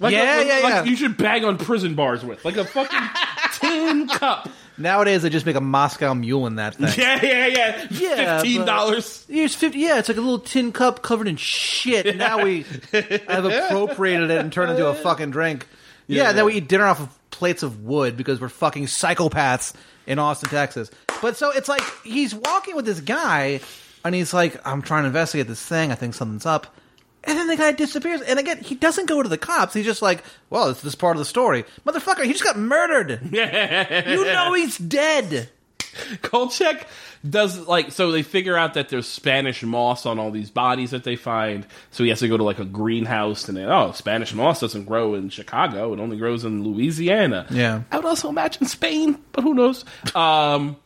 [0.00, 0.84] Like Yeah, like- yeah, like yeah.
[0.84, 3.08] You should bang on prison bars with like a fucking
[3.60, 4.48] tin cup.
[4.76, 6.88] Nowadays, they just make a Moscow Mule in that thing.
[6.98, 7.86] Yeah, yeah, yeah.
[7.90, 9.24] Yeah, Fifteen dollars.
[9.28, 9.78] Here's fifty.
[9.78, 12.06] Yeah, it's like a little tin cup covered in shit.
[12.06, 12.64] And now we
[13.28, 15.68] have appropriated it and turned it into a fucking drink.
[16.08, 16.32] Yeah, Yeah.
[16.32, 19.74] then we eat dinner off of plates of wood because we're fucking psychopaths
[20.06, 20.90] in Austin, Texas.
[21.20, 23.60] But so it's like he's walking with this guy,
[24.04, 25.92] and he's like, "I'm trying to investigate this thing.
[25.92, 26.74] I think something's up."
[27.26, 28.20] And then the guy disappears.
[28.20, 29.74] And again, he doesn't go to the cops.
[29.74, 32.24] He's just like, "Well, it's this part of the story, motherfucker.
[32.24, 33.20] He just got murdered.
[33.32, 35.48] you know he's dead."
[36.22, 36.86] Kolchak
[37.28, 41.04] does like so they figure out that there's Spanish moss on all these bodies that
[41.04, 44.34] they find, so he has to go to like a greenhouse and then oh Spanish
[44.34, 47.46] moss doesn't grow in Chicago, it only grows in Louisiana.
[47.50, 47.82] Yeah.
[47.90, 49.84] I would also imagine Spain, but who knows?
[50.14, 50.76] Um,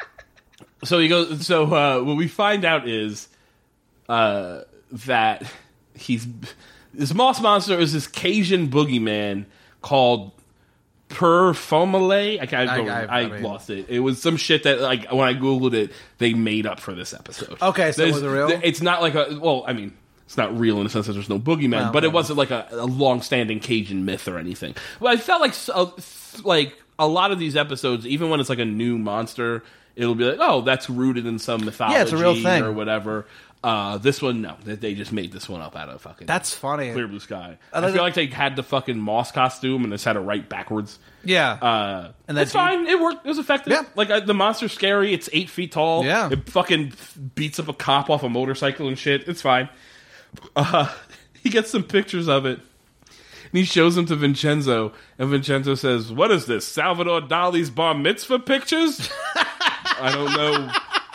[0.84, 1.46] so he goes.
[1.46, 3.28] So uh, what we find out is
[4.08, 5.44] uh, that
[5.94, 6.26] he's
[6.94, 9.46] this moss monster is this Cajun boogeyman
[9.80, 10.32] called
[11.12, 12.52] Peremalfait.
[12.52, 13.86] I, I, I- I, I mean- lost it.
[13.88, 17.12] It was some shit that like when I googled it, they made up for this
[17.14, 17.60] episode.
[17.60, 18.60] Okay, so There's- was it real?
[18.62, 19.92] It's not like a well, I mean.
[20.24, 22.50] It's not real in the sense that there's no boogeyman, Well, but it wasn't like
[22.50, 24.74] a, a long-standing Cajun myth or anything.
[24.98, 25.54] But I felt like
[26.42, 29.62] like a lot of these episodes, even when it's like a new monster,
[29.94, 32.62] it'll be like, oh, that's rooted in some mythology yeah, it's a real thing.
[32.62, 33.26] or whatever.
[33.64, 36.52] Uh, this one, no, they, they just made this one up out of fucking That's
[36.52, 36.92] funny.
[36.92, 37.58] clear blue sky.
[37.72, 40.20] I I, like feel like they had the fucking moss costume and just had it
[40.20, 40.98] right backwards.
[41.22, 41.52] Yeah.
[41.52, 42.88] Uh, And that's fine.
[42.88, 43.24] It worked.
[43.24, 43.72] It was effective.
[43.72, 43.84] Yeah.
[43.94, 45.12] Like uh, the monster's scary.
[45.14, 46.04] It's eight feet tall.
[46.04, 46.28] Yeah.
[46.32, 46.94] It fucking
[47.36, 49.28] beats up a cop off a motorcycle and shit.
[49.28, 49.68] It's fine.
[50.56, 50.92] Uh,
[51.42, 52.58] he gets some pictures of it.
[53.08, 56.66] And he shows them to Vincenzo, and Vincenzo says, "What is this?
[56.66, 60.72] Salvador Dali's bar mitzvah pictures?" I don't know.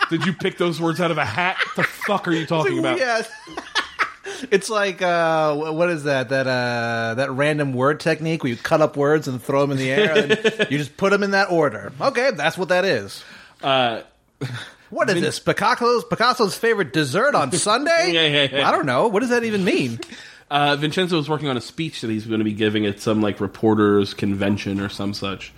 [0.09, 1.57] Did you pick those words out of a hat?
[1.57, 2.99] What The fuck are you talking about?
[2.99, 3.21] Yeah.
[4.51, 6.29] It's like uh, what is that?
[6.29, 9.77] That uh, that random word technique where you cut up words and throw them in
[9.77, 10.29] the air, and
[10.69, 11.91] you just put them in that order.
[11.99, 13.23] Okay, that's what that is.
[13.63, 14.01] Uh,
[14.89, 15.39] What is this?
[15.39, 18.11] Picasso's Picasso's favorite dessert on Sunday?
[18.13, 18.67] Yeah, yeah, yeah.
[18.67, 19.07] I don't know.
[19.07, 19.99] What does that even mean?
[20.49, 23.21] Uh, Vincenzo was working on a speech that he's going to be giving at some
[23.21, 25.51] like reporters convention or some such.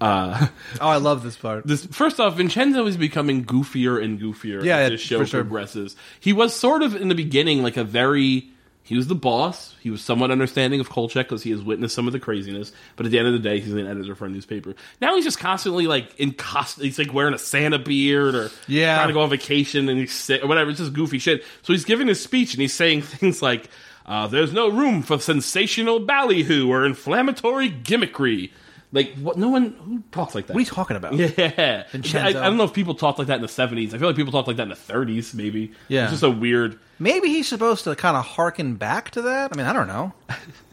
[0.00, 0.46] Uh,
[0.80, 1.66] Oh, I love this part.
[1.66, 5.42] this first off, Vincenzo is becoming goofier and goofier Yeah, as this show sure.
[5.42, 5.96] progresses.
[6.20, 8.48] He was sort of in the beginning like a very
[8.82, 9.74] he was the boss.
[9.80, 12.72] He was somewhat understanding of Kolchak because he has witnessed some of the craziness.
[12.96, 14.74] But at the end of the day, he's an editor for a newspaper.
[15.00, 16.80] Now he's just constantly like in cost.
[16.80, 18.96] He's like wearing a Santa beard or Yeah.
[18.96, 20.70] trying to go on vacation and he's sick or whatever.
[20.70, 21.44] It's just goofy shit.
[21.62, 23.68] So he's giving his speech and he's saying things like,
[24.06, 28.50] uh, "There's no room for sensational ballyhoo or inflammatory gimmickry."
[28.92, 29.36] Like what?
[29.38, 30.54] No one who talks like that.
[30.54, 31.14] What are you talking about?
[31.14, 32.18] Yeah, Vincenzo.
[32.18, 33.94] I, I don't know if people talked like that in the seventies.
[33.94, 35.72] I feel like people talked like that in the thirties, maybe.
[35.88, 36.04] Yeah.
[36.04, 36.78] it's just a weird.
[36.98, 39.52] Maybe he's supposed to kind of harken back to that.
[39.52, 40.12] I mean, I don't know.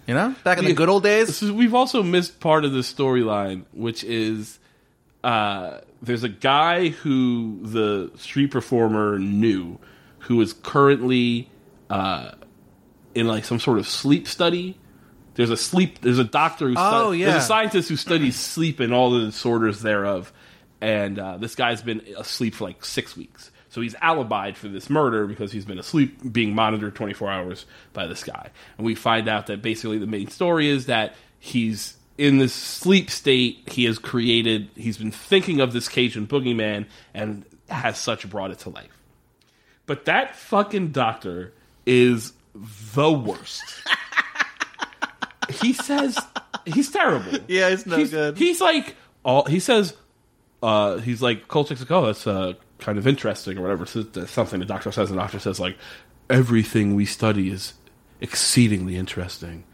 [0.07, 1.41] You know, back in the good old days.
[1.43, 4.57] Is- we've also missed part of the storyline, which is
[5.23, 9.77] uh, there's a guy who the street performer knew,
[10.19, 11.49] who is currently
[11.89, 12.31] uh,
[13.13, 14.77] in like some sort of sleep study.
[15.37, 16.01] There's a sleep.
[16.01, 16.73] There's a doctor who.
[16.73, 17.27] stu- Oh, yeah.
[17.31, 20.33] There's a scientist who studies sleep and all the disorders thereof,
[20.81, 23.51] and uh, this guy's been asleep for like six weeks.
[23.69, 28.07] So he's alibied for this murder because he's been asleep, being monitored 24 hours by
[28.07, 28.49] this guy.
[28.77, 33.11] And we find out that basically the main story is that he's in this sleep
[33.11, 33.69] state.
[33.71, 34.69] He has created.
[34.75, 38.89] He's been thinking of this Cajun boogeyman and has such brought it to life.
[39.85, 41.53] But that fucking doctor
[41.85, 43.63] is the worst.
[45.49, 46.17] he says
[46.65, 47.39] he's terrible.
[47.47, 48.37] Yeah, it's no he's, good.
[48.37, 49.95] He's like all he says.
[50.61, 53.85] Uh, he's like Kolchak's like, oh, that's uh, kind of interesting or whatever.
[53.85, 55.09] So something the doctor says.
[55.09, 55.77] The doctor says like,
[56.29, 57.73] everything we study is
[58.21, 59.65] exceedingly interesting.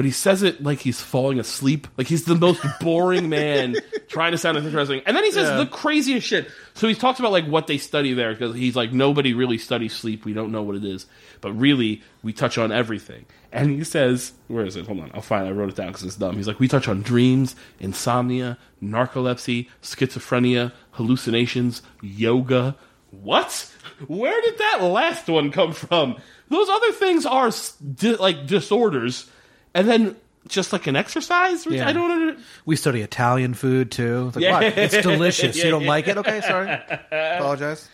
[0.00, 1.86] But he says it like he's falling asleep.
[1.98, 3.76] Like he's the most boring man
[4.08, 5.02] trying to sound interesting.
[5.04, 5.56] And then he says Yeah.
[5.58, 6.48] the craziest shit.
[6.72, 9.94] So he talks about like what they study there because he's like nobody really studies
[9.94, 10.24] sleep.
[10.24, 11.04] We don't know what it is,
[11.42, 13.26] but really we touch on everything.
[13.52, 14.86] And he says, where is it?
[14.86, 15.46] Hold on, I'll find.
[15.46, 15.50] it.
[15.50, 16.36] I wrote it down because it's dumb.
[16.36, 22.74] He's like, we touch on dreams, insomnia, narcolepsy, schizophrenia, hallucinations, yoga.
[23.10, 23.70] What?
[24.06, 26.16] Where did that last one come from?
[26.48, 27.50] Those other things are
[27.96, 29.28] di- like disorders,
[29.74, 30.16] and then
[30.48, 31.66] just like an exercise.
[31.66, 31.88] Yeah.
[31.88, 32.10] I don't.
[32.10, 34.26] Under- We study Italian food too.
[34.28, 34.52] It's like, Yeah.
[34.54, 34.62] what?
[34.78, 35.56] It's delicious.
[35.56, 35.88] Yeah, you don't yeah.
[35.88, 36.16] like it?
[36.18, 36.70] Okay, sorry.
[37.12, 37.88] Apologize.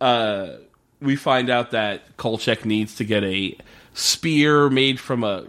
[0.00, 0.48] uh,
[1.00, 3.56] we find out that Kolchak needs to get a
[3.94, 5.46] spear made from a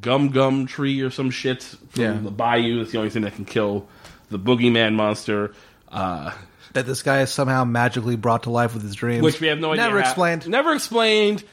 [0.00, 2.12] gum gum tree or some shit from Yeah.
[2.12, 2.78] the bayou.
[2.78, 3.86] That's the only thing that can kill
[4.30, 5.54] the boogeyman monster.
[5.88, 6.32] Uh,
[6.72, 9.22] That this guy is somehow magically brought to life with his dreams.
[9.22, 9.84] which we have no idea.
[9.84, 10.48] Never how- explained.
[10.48, 11.44] Never explained.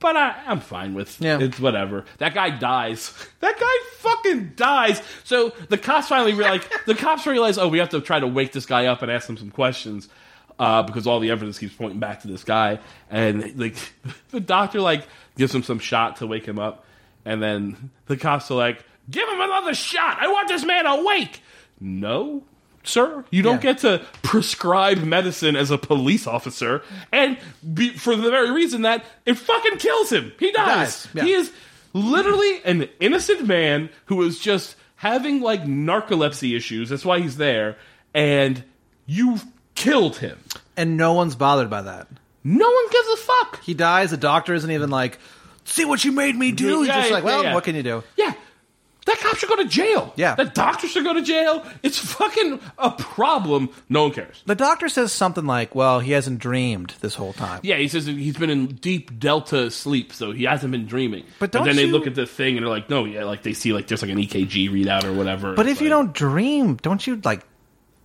[0.00, 1.20] But I, I'm fine with.
[1.20, 1.38] Yeah.
[1.40, 2.04] it's whatever.
[2.18, 3.12] That guy dies.
[3.40, 5.00] That guy fucking dies.
[5.24, 8.26] So the cops finally re- like the cops realize, oh, we have to try to
[8.26, 10.08] wake this guy up and ask him some questions.
[10.58, 13.76] Uh, because all the evidence keeps pointing back to this guy, and like
[14.30, 15.06] the doctor like
[15.38, 16.84] gives him some shot to wake him up,
[17.24, 20.18] and then the cops are like, "Give him another shot!
[20.20, 21.40] I want this man awake."
[21.80, 22.42] No,
[22.84, 23.72] sir, you don't Yeah.
[23.72, 27.36] get to prescribe medicine as a police officer, and
[27.74, 30.32] be, for the very reason that it fucking kills him.
[30.38, 31.04] He dies.
[31.04, 31.24] dies, yeah.
[31.24, 31.52] He is
[31.92, 36.88] literally an innocent man who is just having like narcolepsy issues.
[36.90, 37.76] That's why he's there,
[38.14, 38.62] and
[39.06, 40.38] you've killed him.
[40.76, 42.06] And no one's bothered by that.
[42.42, 43.62] No one gives a fuck.
[43.62, 44.10] He dies.
[44.12, 45.18] The doctor isn't even like,
[45.64, 48.02] "See what you made me do." He's Yeah, just like, "Well, what can you do?"
[48.16, 48.32] Yeah.
[49.06, 50.12] That cop should go to jail.
[50.16, 50.34] Yeah.
[50.34, 51.64] That doctor should go to jail.
[51.82, 53.70] It's fucking a problem.
[53.88, 54.42] No one cares.
[54.46, 58.04] The doctor says something like, "Well, he hasn't dreamed this whole time." Yeah, he says
[58.06, 61.24] he's been in deep delta sleep, so he hasn't been dreaming.
[61.38, 63.42] But then don't they you- look at the thing and they're like, no, yeah, like
[63.42, 65.54] they see like there's like an EKG readout or whatever.
[65.54, 67.42] But It's if you like- don't dream, don't you like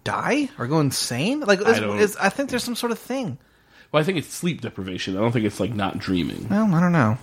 [0.05, 1.41] die or go insane?
[1.41, 3.37] Like, is, don't- is- I think there's some sort of thing.
[3.91, 5.17] well, I think it's sleep deprivation.
[5.17, 6.47] I don't think it's like not dreaming.
[6.49, 7.17] Well, I don't know.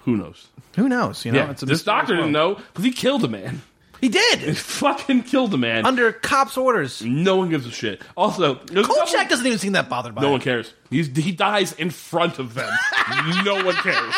[0.00, 0.48] Who knows?
[0.76, 1.24] Who knows?
[1.24, 3.62] You know, Yeah, it's a this doctor didn't know because he killed a man.
[4.00, 4.38] He did.
[4.48, 5.84] He fucking killed a man.
[5.84, 7.02] under cops' orders.
[7.02, 8.00] no one gives a shit.
[8.16, 10.24] Also, Kolchak doesn't even seem that bothered by it.
[10.24, 10.32] No it.
[10.32, 10.72] one cares.
[10.88, 12.72] He's, he dies in front of them.
[13.44, 14.14] no one cares.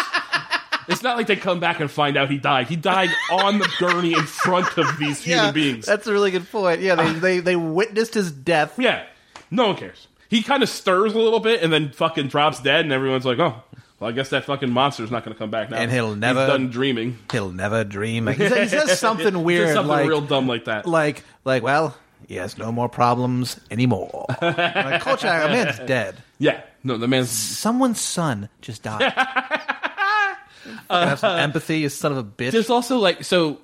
[0.88, 2.66] It's not like they come back and find out he died.
[2.68, 5.86] He died on the gurney in front of these human beings.
[5.86, 6.80] That's a really good point.
[6.80, 8.76] Yeah, they, they they witnessed his death.
[8.78, 9.06] Yeah,
[9.52, 10.08] no one cares.
[10.28, 13.38] He kind of stirs a little bit and then fucking drops dead, and everyone's like,
[13.38, 13.62] "Oh,
[14.00, 16.16] well, I guess that fucking monster's not going to come back now." And he'll He's
[16.18, 17.18] never- done dreaming.
[17.30, 18.26] He'll never dream.
[18.26, 20.86] He says, he says something Just weird, something like real dumb like that.
[20.86, 24.26] like like well, he has no more problems anymore.
[24.42, 26.16] like Kolchak, a man's dead.
[26.38, 29.12] yeah, no, the man's Someone's son just died.
[30.90, 32.52] have some empathy, you son of a bitch.
[32.52, 33.60] There's also like so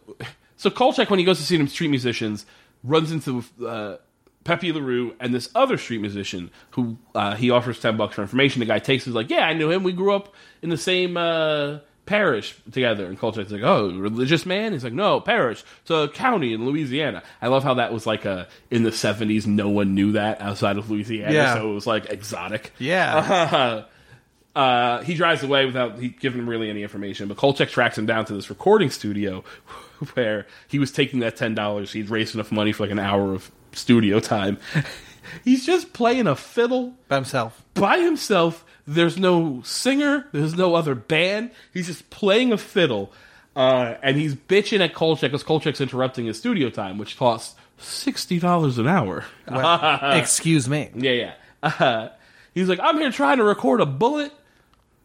[0.57, 2.47] so Kolchak when he goes to see them street musicians
[2.83, 3.97] runs into uh,
[4.47, 8.61] Pepe LaRue and this other street musician who uh, he offers ten bucks for information.
[8.61, 9.83] The guy takes it, he's like, Yeah, I knew him.
[9.83, 13.07] We grew up in the same uh, parish together.
[13.07, 14.73] And Kolchak's like, Oh, religious man?
[14.73, 15.65] He's like, No, parish.
[15.83, 17.23] It's a county in Louisiana.
[17.43, 20.79] I love how that was like a in the seventies no one knew that outside
[20.79, 21.35] of Louisiana.
[21.35, 21.55] Yeah.
[21.55, 22.73] So it was like exotic.
[22.79, 23.85] yeah.
[24.57, 27.29] Uh, he drives away without he giving him really any information.
[27.29, 29.45] But Kolchak tracks him down to this recording studio
[30.15, 31.93] where he was taking that ten dollars.
[31.93, 34.59] He'd raised enough money for like an hour of studio time.
[35.45, 37.63] He's just playing a fiddle by himself.
[37.75, 38.65] by himself.
[38.87, 40.27] There's no singer.
[40.33, 41.51] There's no other band.
[41.75, 43.13] He's just playing a fiddle,
[43.57, 48.39] uh, and he's bitching at Kolchak because Kolchak's interrupting his studio time, which costs sixty
[48.39, 49.25] dollars an hour.
[50.17, 50.91] Excuse me.
[50.95, 51.33] Yeah, yeah.
[51.63, 52.09] Uh,
[52.55, 54.33] he's like, I'm here trying to record a bullet.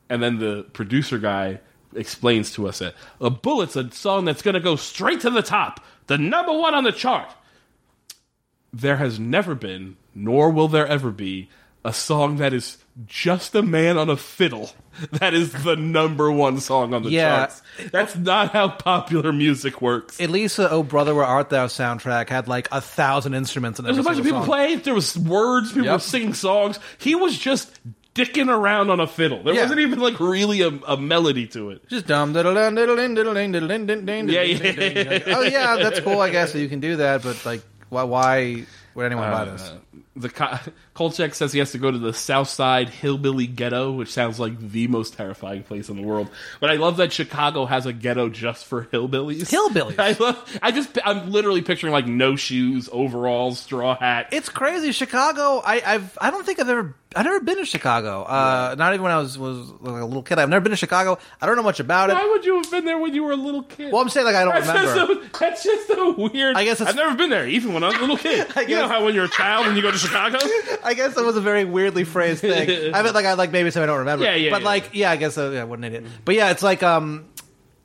[0.10, 1.60] And then the producer guy
[1.95, 5.41] explains to us that a bullet's a song that's going to go straight to the
[5.41, 7.34] top, the number one on the chart.
[8.73, 11.49] There has never been, nor will there ever be,
[11.84, 14.69] a song that is just a man on a fiddle
[15.13, 17.38] that is the number one song on the Yeah.
[17.47, 17.62] charts.
[17.91, 20.21] That's not how popular music works.
[20.21, 23.86] At least uh, "Oh Brother, Where Art Thou" soundtrack had like a thousand instruments in
[23.86, 24.45] There's a every bunch of people song.
[24.47, 24.79] playing.
[24.81, 25.69] There was words.
[25.69, 25.93] People Yep.
[25.95, 26.77] were singing songs.
[26.99, 27.79] He was just
[28.13, 29.41] dicking around on a fiddle.
[29.41, 29.62] There Yeah.
[29.63, 31.88] wasn't even like really a, a melody to it.
[31.89, 33.36] Just dum diddle diddle diddle ding diddle.
[33.36, 33.67] Yeah, diddle,
[34.05, 34.43] ding, yeah.
[34.43, 35.21] ding, ding.
[35.34, 36.19] Oh yeah, that's cool.
[36.19, 38.04] I guess that you can do that, but like, why?
[38.04, 39.69] Why would anyone buy this?
[39.69, 39.77] Uh,
[40.15, 40.58] the co-
[41.01, 44.59] Kolchak says he has to go to the South Side hillbilly ghetto, which sounds like
[44.59, 46.29] the most terrifying place in the world.
[46.59, 49.49] But I love that Chicago has a ghetto just for hillbillies.
[49.49, 49.95] Hillbillies.
[49.99, 50.59] I love.
[50.61, 50.99] I just.
[51.03, 54.27] I'm literally picturing like no shoes, overalls, straw hat.
[54.31, 54.91] It's crazy.
[54.91, 55.59] Chicago.
[55.65, 56.17] I, I've.
[56.21, 56.93] I don't think I've ever.
[57.13, 58.21] I've never been to Chicago.
[58.23, 60.39] Uh, Not even when I was was like a little kid.
[60.39, 61.17] I've never been to Chicago.
[61.41, 62.13] I don't know much about it.
[62.13, 63.91] Why would you have been there when you were a little kid?
[63.91, 65.27] Well, I'm saying like I don't That's just, remember.
[65.37, 66.55] that's just so weird.
[66.55, 68.47] I guess it's- I've never been there, even when I was a little kid.
[68.55, 70.37] I You know guess- how when you're a child and you go to Chicago?
[70.85, 72.93] I guess that was a very weirdly phrased thing.
[72.93, 74.25] I meant like I like maybe so I don't remember.
[74.25, 74.67] Yeah, yeah, But yeah.
[74.67, 76.06] like yeah, I guess uh, yeah, what an idiot.
[76.25, 77.25] But yeah, it's like um,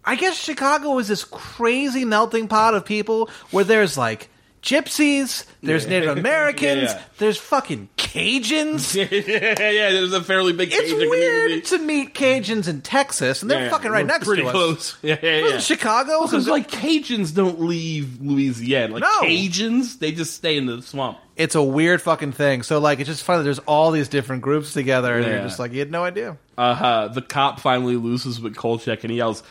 [0.05, 4.29] I guess Chicago is this crazy melting pot of people where there's like
[4.67, 5.91] gypsies, there's Yeah.
[5.91, 7.03] Native Americans, Yeah, yeah.
[7.19, 8.95] there's fucking Cajuns.
[8.97, 11.61] yeah, yeah, there's a fairly big It's Cajun weird community.
[11.63, 14.53] to meet Cajuns in Texas, and they're fucking right We're next pretty to us.
[14.53, 14.97] close.
[15.03, 15.59] Yeah, yeah, yeah.
[15.59, 16.23] Chicago?
[16.23, 18.95] Because like Cajuns don't leave Louisiana.
[18.95, 19.21] Like No.
[19.23, 21.19] Cajuns, they just stay in the swamp.
[21.37, 22.63] it's a weird fucking thing.
[22.65, 23.45] So like, it's just funny.
[23.45, 26.37] There's all these different groups together, and you're just like, you had no idea.
[26.59, 27.09] Uh, huh.
[27.09, 29.43] the cop finally loses with Kolchak and he yells,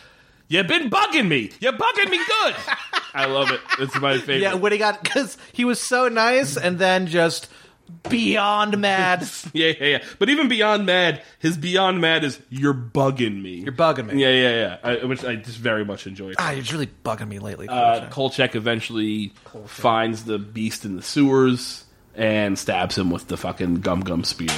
[0.47, 1.51] "You've been bugging me.
[1.59, 2.55] You're bugging me good."
[3.13, 3.61] I love it.
[3.79, 4.41] It's my favorite.
[4.41, 7.47] Yeah, when he got because he was so nice, and then just
[8.09, 9.27] beyond mad.
[9.53, 10.03] Yeah, yeah, yeah.
[10.19, 13.55] But even beyond mad, his beyond mad is you're bugging me.
[13.55, 14.21] You're bugging me.
[14.21, 14.77] Yeah, yeah, yeah.
[14.83, 16.33] I, which I just very much enjoy.
[16.37, 17.69] Ah, you're really bugging me lately.
[17.69, 18.11] Uh, Kolchak.
[18.11, 19.33] Kolchak eventually
[19.67, 24.49] finds the beast in the sewers and stabs him with the fucking gum gum spear.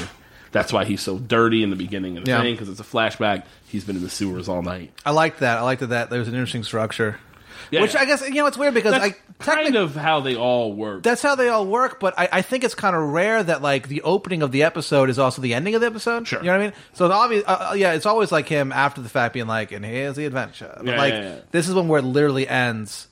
[0.51, 2.41] That's why he's so dirty in the beginning of the Yeah.
[2.41, 3.43] thing because it's a flashback.
[3.67, 4.91] He's been in the sewers all night.
[5.05, 5.57] I liked that.
[5.57, 5.87] I liked that.
[5.87, 7.17] that there was an interesting structure.
[7.69, 7.95] Yeah, Which.
[7.97, 11.03] I guess you know it's weird because that's I kind of how they all work.
[11.03, 11.99] that's how they all work.
[11.99, 15.09] But I, I think it's kind of rare that like the opening of the episode
[15.09, 16.25] is also the ending of the episode.
[16.27, 16.39] Sure.
[16.39, 16.73] you know what I mean.
[16.93, 19.73] So the obvious, uh, uh, yeah, it's always like him after the fact being like,
[19.73, 21.35] "And here's the adventure." But Yeah, like yeah, yeah.
[21.51, 23.07] this is one where it literally ends.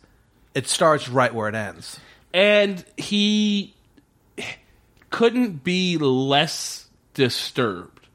[0.54, 2.00] It starts right where it ends.
[2.34, 3.74] and he
[5.10, 6.85] couldn't be less
[7.16, 8.08] disturbed.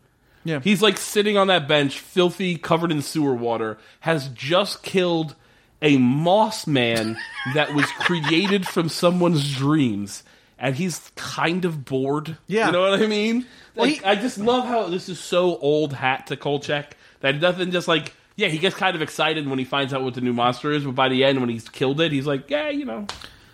[0.45, 5.35] Yeah, He's like sitting on that bench, filthy, covered in sewer water, has just killed
[5.83, 7.19] a moss man
[7.55, 10.23] that was created from someone's dreams,
[10.59, 12.39] and he's kind of bored.
[12.47, 12.67] Yeah.
[12.67, 13.45] You know what I mean?
[13.75, 17.39] Well, Like, he- I just love how this is so old hat to Kolchak that
[17.41, 20.23] nothing just like, yeah, he gets kind of excited when he finds out what the
[20.23, 22.87] new monster is, but by the end, when he's killed it, he's like, yeah, you
[22.87, 23.07] know,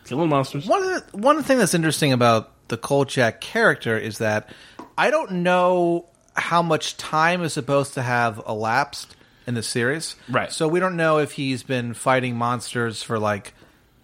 [0.04, 0.66] killing monsters.
[0.66, 4.50] One of the, one thing that's interesting about the Kolchak character is that
[4.98, 9.14] I don't know how much time is supposed to have elapsed
[9.46, 10.16] in the series.
[10.28, 10.52] Right.
[10.52, 13.54] So we don't know if he's been fighting monsters for like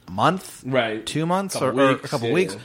[0.08, 1.04] a month, Right.
[1.04, 2.34] two months, or, or a weeks, couple yeah.
[2.34, 2.56] weeks.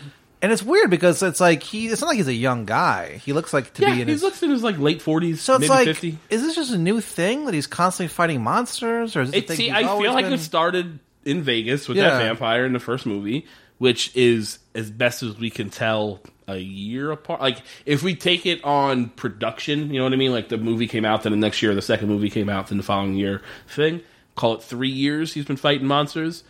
[0.41, 1.87] And it's weird because it's like he.
[1.87, 3.17] It's not like he's a young guy.
[3.25, 4.21] He looks like to Yeah, be he in his.
[4.21, 6.19] looks in his like late forties, so it's maybe like, fifty.
[6.29, 9.71] is this just a new thing that he's constantly fighting monsters, or is It, see,
[9.71, 12.09] I feel like been- it started in Vegas with Yeah.
[12.11, 13.47] that vampire in the first movie,
[13.79, 17.41] which is as best as we can tell a year apart.
[17.41, 20.31] Like if we take it on production, you know what I mean?
[20.31, 22.77] Like the movie came out, then the next year the second movie came out, then
[22.77, 24.01] the following year thing.
[24.35, 25.33] Call it three years.
[25.33, 26.43] He's been fighting monsters.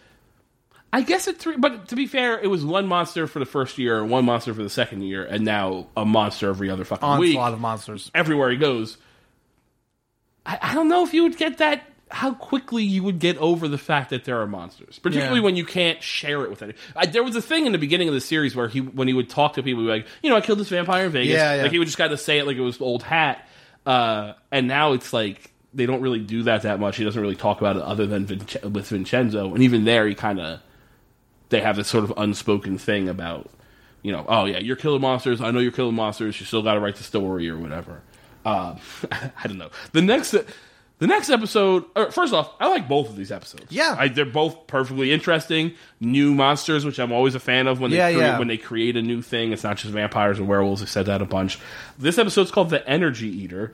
[0.94, 3.78] I guess it three, but to be fair, it was one monster for the first
[3.78, 7.36] year, one monster for the second year, and now a monster every other fucking week
[7.36, 8.10] onslaught of monsters.
[8.16, 8.98] everywhere he goes.
[10.46, 11.84] I, I don't know if you would get that.
[12.10, 15.44] How quickly you would get over the fact that there are monsters, particularly Yeah.
[15.44, 16.74] when you can't share it with any.
[16.96, 19.14] I, there was a thing in the beginning of the series where he, when he
[19.14, 21.34] would talk to people, he'd be like, you know, I killed this vampire in Vegas.
[21.34, 21.62] Yeah, yeah.
[21.64, 23.46] Like he would just kind of say it like it was old hat.
[23.86, 26.96] Uh, and now it's like they don't really do that that much.
[26.98, 30.16] He doesn't really talk about it other than Vince- with Vincenzo, and even there, he
[30.16, 30.60] kind of
[31.50, 33.50] they have this sort of unspoken thing about,
[34.02, 35.40] you know, oh yeah, you're killing monsters.
[35.42, 36.40] I know you're killing monsters.
[36.40, 38.02] You still got to write the story or whatever.
[38.46, 38.76] Uh,
[39.12, 39.70] I don't know.
[39.94, 40.36] The next,
[41.00, 41.86] the next episode.
[41.96, 43.66] Or first off, I like both of these episodes.
[43.70, 43.96] Yeah.
[43.98, 45.74] I, they're both perfectly interesting.
[46.00, 48.40] New monsters, which I'm always a fan of when they Yeah, create, yeah.
[48.40, 49.52] when they create a new thing.
[49.52, 50.82] It's not just vampires and werewolves.
[50.82, 51.60] I've said that a bunch.
[52.00, 53.74] This episode's called the Energy Eater.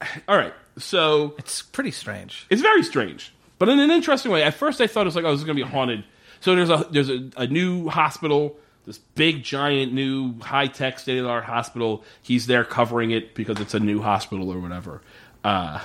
[0.28, 2.46] All right, so It's pretty strange.
[2.50, 4.42] it's very strange, but in an interesting way.
[4.42, 6.04] At first, I thought it was like, oh, this is going to be haunted.
[6.40, 8.56] So there's a there's a, a new hospital,
[8.86, 12.04] this big, giant, new, high tech, state of the art hospital.
[12.22, 15.02] He's there covering it because it's a new hospital or whatever.
[15.48, 15.80] Uh,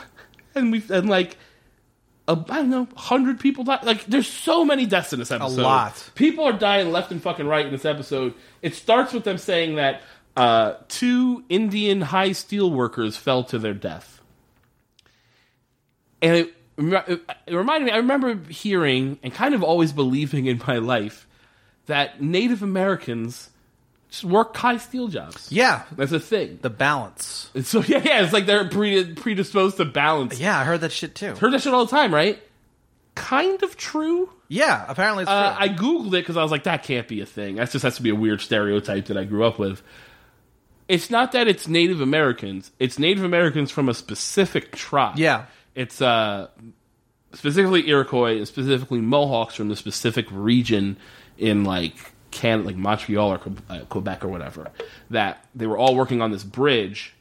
[0.56, 1.38] and we and like.
[2.26, 3.82] I I don't know, hundred people die.
[3.84, 5.60] Like, there's so many deaths in this episode.
[5.60, 6.12] A lot.
[6.16, 8.34] People are dying left and fucking right in this episode.
[8.62, 10.04] It starts with them saying that
[10.38, 14.14] uh, two Indian high steel workers fell to their death
[16.24, 16.54] and it,
[17.46, 17.92] it reminded me.
[17.92, 21.28] I remember hearing and kind of always believing in my life
[21.86, 23.50] that Native Americans
[24.14, 25.52] just work high steel jobs.
[25.52, 26.60] Yeah, That's a thing.
[26.62, 27.50] the balance.
[27.64, 30.40] So yeah, yeah, it's like they're pre- predisposed to balance.
[30.40, 31.34] Yeah, I heard that shit too.
[31.34, 32.40] Heard that shit all the time, right?
[33.16, 34.30] Kind of true.
[34.50, 35.66] Yeah, apparently it's Uh, true.
[35.66, 37.56] I googled it because I was like, that can't be a thing.
[37.56, 39.82] That just has to be a weird stereotype that I grew up with.
[40.88, 42.72] It's not that it's Native Americans.
[42.78, 45.18] It's Native Americans from a specific tribe.
[45.18, 45.46] Yeah.
[45.74, 46.50] It's uh,
[47.34, 50.98] specifically Iroquois and specifically Mohawks from the specific region
[51.38, 54.72] in like Canada, like Montreal or uh, Quebec or whatever.
[55.10, 57.14] That they were all working on this bridge,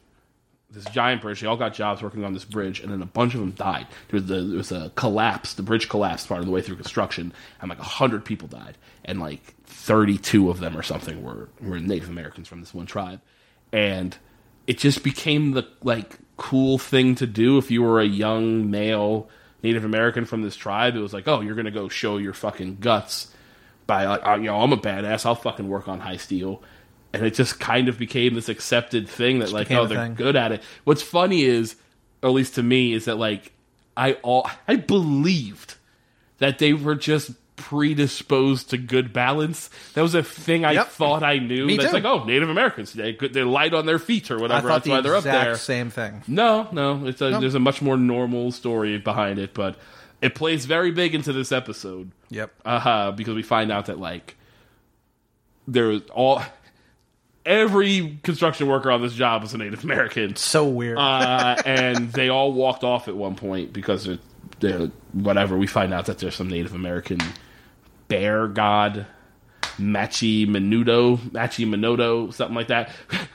[0.71, 1.41] this giant bridge.
[1.41, 3.87] They all got jobs working on this bridge, and then a bunch of them died.
[4.09, 5.55] There was, the, there was a collapse.
[5.55, 9.21] The bridge collapsed part of the way through construction, and like hundred people died, and
[9.21, 13.21] like thirty-two of them or something were were Native Americans from this one tribe,
[13.73, 14.17] and
[14.67, 19.29] it just became the like cool thing to do if you were a young male
[19.63, 20.97] Native American from this tribe.
[20.97, 23.32] It was like, oh, you're gonna go show your fucking guts
[23.87, 25.27] by like, oh, you know, I'm a badass.
[25.27, 26.63] I'll fucking work on high steel,
[27.13, 30.15] and it just kind of became this accepted thing that like, oh, they're thing.
[30.15, 30.63] good at it.
[30.85, 31.77] What's funny is,
[32.23, 33.53] or at least to me, is that like
[33.97, 35.75] I all I believed
[36.39, 39.71] that they were just predisposed to good balance.
[39.95, 40.89] That was a thing I Yep.
[40.89, 41.67] thought I knew.
[41.67, 41.97] Me That's too.
[41.97, 44.69] like, oh, Native Americans, they they're light on their feet or I whatever.
[44.69, 45.57] thought That's the why they're up exact there.
[45.57, 46.23] same thing.
[46.27, 49.77] No, no, it's a, there's a much more normal story behind it, but
[50.23, 52.51] it plays very big into this episode Yep.
[52.65, 54.37] Uh-huh, because we find out that like
[55.69, 56.43] there's all
[57.45, 60.37] every construction worker on this job was a Native American.
[60.37, 60.97] So weird.
[60.99, 64.21] uh, and they all walked off at one point because it,
[64.61, 65.59] they're whatever.
[65.59, 67.19] We find out that there's some Native American
[68.09, 69.07] bear god,
[69.83, 72.91] Machi Menudo, Machi Minoto, something like that.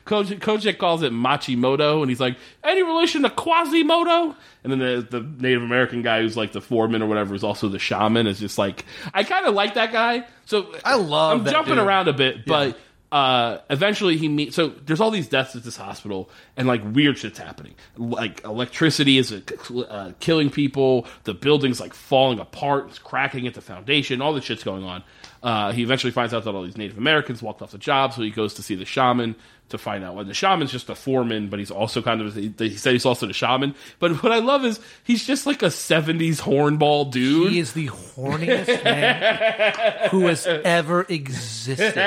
[0.06, 4.36] Kolchak, Kolchak calls it Machimoto, and he's like, any relation to Quasimodo?
[4.64, 7.70] And then the, the Native American guy who's like the foreman or whatever is also
[7.70, 8.28] the shaman.
[8.28, 10.26] Is just like, I kind of like that guy.
[10.46, 11.84] So I love I'm jumping dude.
[11.84, 12.78] around a bit, but
[13.12, 14.56] uh, eventually he meets.
[14.56, 17.76] So there's all these deaths at this hospital, and like weird shit's happening.
[17.98, 21.08] Like electricity is uh, killing people.
[21.24, 22.88] The building's like falling apart.
[22.90, 24.22] It's cracking at the foundation.
[24.22, 25.04] All this shit's going on.
[25.44, 28.22] Uh, he eventually finds out that all these Native Americans walked off the job, so
[28.22, 29.36] he goes to see the shaman
[29.70, 30.16] to find out.
[30.16, 33.06] Well, the shaman's just a foreman, but he's also kind of he, he said he's
[33.06, 33.76] also the shaman.
[34.00, 37.52] But what I love is he's just like a '70s hornball dude.
[37.52, 41.98] he is the horniest man who has ever existed.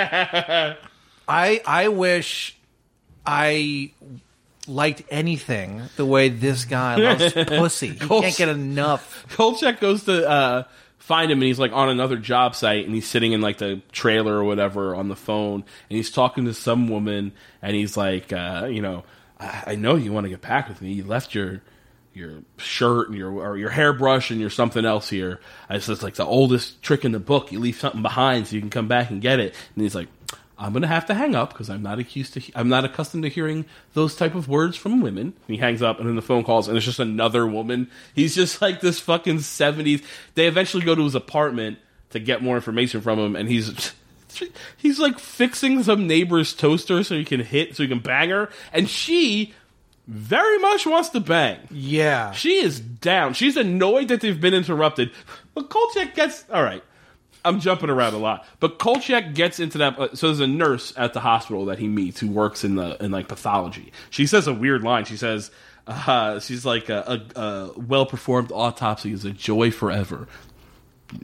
[1.29, 2.57] I I wish
[3.27, 3.93] I
[4.67, 7.89] liked anything the way this guy loves pussy.
[7.89, 9.27] He can't get enough.
[9.37, 10.65] Kolchak goes to uh,
[11.11, 13.83] find him, and he's like on another job site, and he's sitting in like the
[13.91, 18.33] trailer or whatever on the phone, and he's talking to some woman, and he's like,
[18.33, 19.03] uh, you know,
[19.41, 20.93] I, I know you want to get back with me.
[20.93, 21.63] You left your
[22.15, 25.41] your shirt and your or your hairbrush and your something else here.
[25.69, 27.51] I said it's like the oldest trick in the book.
[27.51, 29.57] You leave something behind so you can come back and get it.
[29.75, 30.07] And he's like,
[30.61, 32.43] I'm gonna have to hang up because I'm not accused to.
[32.55, 35.29] I'm not accustomed to hearing those type of words from women.
[35.29, 37.91] And he hangs up, and then the phone calls, and it's just another woman.
[38.15, 40.03] He's just like this fucking seventies.
[40.35, 41.79] They eventually go to his apartment
[42.11, 43.93] to get more information from him, and he's
[44.77, 48.51] he's like fixing some neighbor's toaster so he can hit, so he can bang her,
[48.73, 49.55] and she
[50.07, 51.59] very much wants to bang.
[51.71, 52.33] Yeah.
[52.33, 53.33] She is down.
[53.33, 55.11] She's annoyed that they've been interrupted.
[55.55, 56.83] But Kolchak gets all right.
[57.45, 59.99] I'm jumping around a lot, but Kolchak gets into that.
[59.99, 63.03] Uh, so there's a nurse at the hospital that he meets who works in the
[63.03, 63.93] in like pathology.
[64.11, 65.05] She says a weird line.
[65.05, 65.51] She says,
[65.87, 70.29] uh, "She's like a, a, a well performed autopsy is a joy forever."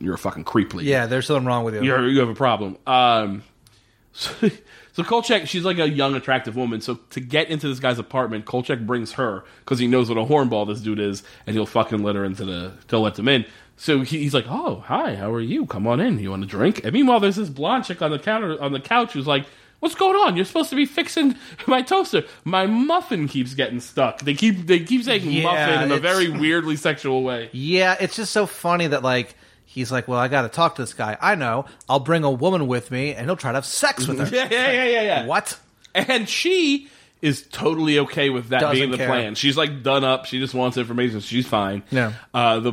[0.00, 0.74] You're a fucking creep.
[0.74, 1.82] Yeah, there's something wrong with you.
[1.82, 2.76] You're, you have a problem.
[2.86, 3.42] Um,
[4.12, 4.50] so,
[4.92, 6.80] so Kolchak, she's like a young, attractive woman.
[6.80, 10.24] So to get into this guy's apartment, Kolchak brings her because he knows what a
[10.24, 12.72] hornball this dude is, and he'll fucking let her into the.
[12.90, 13.44] He'll let them in.
[13.76, 15.66] So he, he's like, "Oh, hi, how are you?
[15.66, 16.18] Come on in.
[16.18, 18.80] You want a drink?" And meanwhile, there's this blonde chick on the counter on the
[18.80, 19.46] couch who's like.
[19.78, 20.36] What's going on?
[20.36, 22.24] You're supposed to be fixing my toaster.
[22.44, 24.20] My muffin keeps getting stuck.
[24.20, 27.50] They keep they keep saying Yeah, muffin in a very weirdly sexual way.
[27.52, 29.34] Yeah, it's just so funny that like
[29.66, 31.18] he's like, well, I got to talk to this guy.
[31.20, 31.66] I know.
[31.90, 34.24] I'll bring a woman with me, and he'll try to have sex with her.
[34.34, 35.26] Yeah, yeah, yeah, yeah, yeah.
[35.26, 35.58] What?
[35.94, 36.88] And she
[37.20, 39.08] is totally okay with that Doesn't being the care.
[39.08, 39.34] plan.
[39.34, 40.24] She's like done up.
[40.24, 41.20] She just wants information.
[41.20, 41.82] She's fine.
[41.90, 42.12] Yeah.
[42.32, 42.72] Uh, the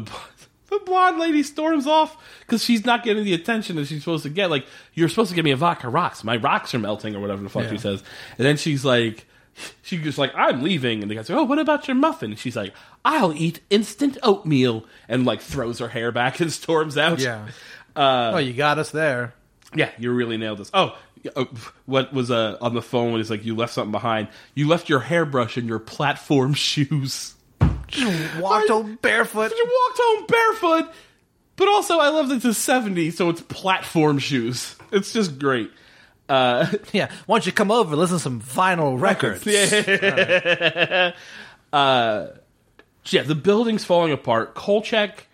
[0.79, 4.29] the blonde lady storms off because she's not getting the attention that she's supposed to
[4.29, 4.49] get.
[4.49, 6.23] Like you're supposed to give me a vodka rocks.
[6.23, 7.71] My rocks are melting or whatever the fuck Yeah.
[7.71, 8.03] she says.
[8.37, 9.25] And then she's like.
[9.83, 12.39] she's just like I'm leaving, and the guy's like, "Oh, what about your muffin?" And
[12.39, 12.73] she's like,
[13.05, 17.19] "I'll eat instant oatmeal," and like throws her hair back and storms out.
[17.19, 17.47] Yeah.
[17.95, 19.35] oh, you got us there.
[19.75, 20.71] Yeah, you really nailed this.
[20.73, 20.97] Oh,
[21.35, 21.45] uh,
[21.85, 24.27] what was uh, on the phone when it's like you left something behind?
[24.55, 27.35] You left your hairbrush and your platform shoes.
[28.39, 29.51] Walked home barefoot.
[29.51, 30.93] You walked home barefoot,
[31.55, 34.75] but also I love that it's the '70s, so it's platform shoes.
[34.91, 35.71] It's just great.
[36.29, 37.11] Uh, Yeah.
[37.25, 37.95] Why don't you come over?
[37.95, 39.45] Listen to some vinyl records.
[39.51, 41.11] yeah,
[43.23, 44.55] the building's falling apart.
[44.55, 45.27] Kolchak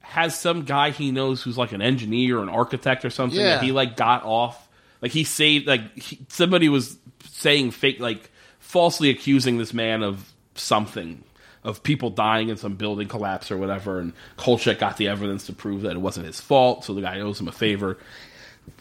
[0.00, 3.56] has some guy he knows who's like an engineer or an architect or something Yeah.
[3.56, 4.68] that he like got off.
[5.02, 10.32] Like he saved, like he, somebody was saying fake, like falsely accusing this man of
[10.54, 11.22] something,
[11.64, 13.98] of people dying in some building collapse or whatever.
[13.98, 17.20] And Kolchak got the evidence to prove that it wasn't his fault, so the guy
[17.20, 17.98] owes him a favor.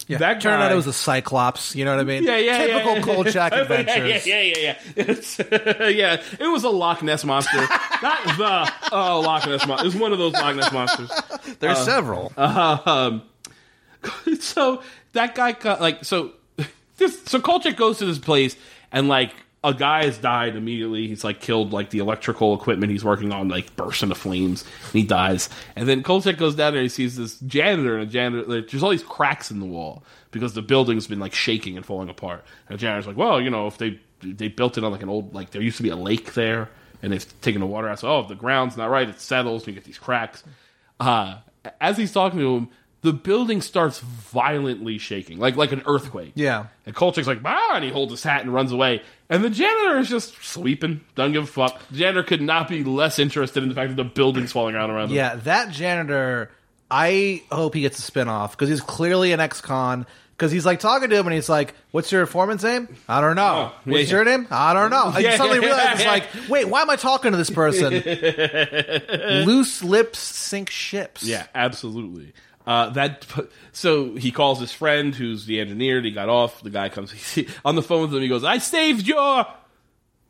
[0.07, 0.17] Yeah.
[0.17, 1.75] That Turned out it was a Cyclops.
[1.75, 2.23] You know what I mean?
[2.23, 3.59] Yeah, yeah, Typical yeah, yeah.
[3.61, 4.27] Adventures.
[4.27, 4.79] Yeah, yeah, yeah.
[4.95, 5.03] yeah.
[5.07, 5.39] It's,
[5.95, 7.57] yeah, it was a Loch Ness monster.
[8.01, 9.85] Not the oh Loch Ness monster.
[9.85, 11.11] It was one of those Loch Ness monsters.
[11.59, 12.33] There's uh, several.
[12.37, 13.23] Um,
[14.39, 16.31] so that guy got like so
[16.97, 18.55] this so Kolchak goes to this place
[18.91, 21.07] and like a guy has died immediately.
[21.07, 24.91] He's like killed like the electrical equipment he's working on like bursts into flames and
[25.01, 25.49] he dies.
[25.75, 28.69] And then Kolchak goes down there and he sees this janitor and a janitor like,
[28.69, 32.09] there's all these cracks in the wall because the building's been like shaking and falling
[32.09, 32.43] apart.
[32.67, 35.09] And the janitor's like, Well, you know, if they they built it on like an
[35.09, 36.69] old like there used to be a lake there
[37.01, 39.63] and they've taken the water out, so oh if the ground's not right, it settles
[39.63, 40.43] and you get these cracks.
[40.99, 41.37] Uh
[41.79, 42.69] as he's talking to him,
[43.03, 46.31] the building starts violently shaking, like like an earthquake.
[46.35, 46.67] Yeah.
[46.85, 49.01] And Kolchak's like, ah, and he holds his hat and runs away.
[49.29, 51.81] And the janitor is just sleeping, doesn't give a fuck.
[51.89, 54.89] The janitor could not be less interested in the fact that the building's falling around
[54.89, 55.15] around him.
[55.15, 56.49] Yeah, that janitor.
[56.89, 60.05] I hope he gets a spinoff because he's clearly an ex-con.
[60.31, 62.95] Because he's like talking to him and he's like, What's your informant's name?
[63.07, 63.71] I don't know.
[63.71, 64.15] Oh, What's yeah.
[64.15, 64.47] your name?
[64.49, 65.11] I don't know.
[65.15, 67.93] And Yeah, you suddenly realize it's like, Wait, why am I talking to this person?
[69.45, 71.23] Loose lips sink ships.
[71.23, 72.33] Yeah, absolutely.
[72.65, 73.25] Uh, that
[73.73, 76.01] so he calls his friend who's the engineer.
[76.01, 76.61] He got off.
[76.61, 78.21] The guy comes he, on the phone with him.
[78.21, 79.45] He goes, "I saved your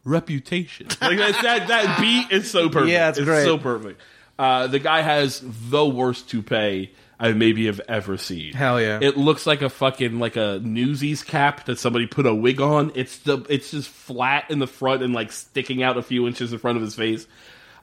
[0.03, 2.91] reputation." Like that that, that beat is so perfect.
[2.91, 3.43] Yeah, it's great.
[3.43, 4.01] so perfect.
[4.39, 8.53] Uh, the guy has the worst toupee I maybe have ever seen.
[8.53, 8.99] Hell yeah.
[9.01, 12.91] It looks like a fucking like a Newsies cap that somebody put a wig on.
[12.95, 16.51] It's the it's just flat in the front and like sticking out a few inches
[16.51, 17.27] in front of his face.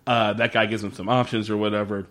[0.07, 2.07] Uh, that guy gives him some options or whatever.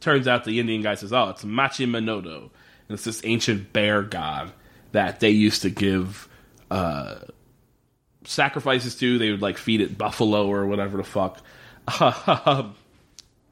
[0.00, 4.02] Turns out the Indian guy says, "Oh, it's Machi Manodo, and it's this ancient bear
[4.02, 4.52] god
[4.92, 6.28] that they used to give
[6.70, 7.16] uh,
[8.24, 9.18] sacrifices to.
[9.18, 11.40] They would like feed it buffalo or whatever the fuck."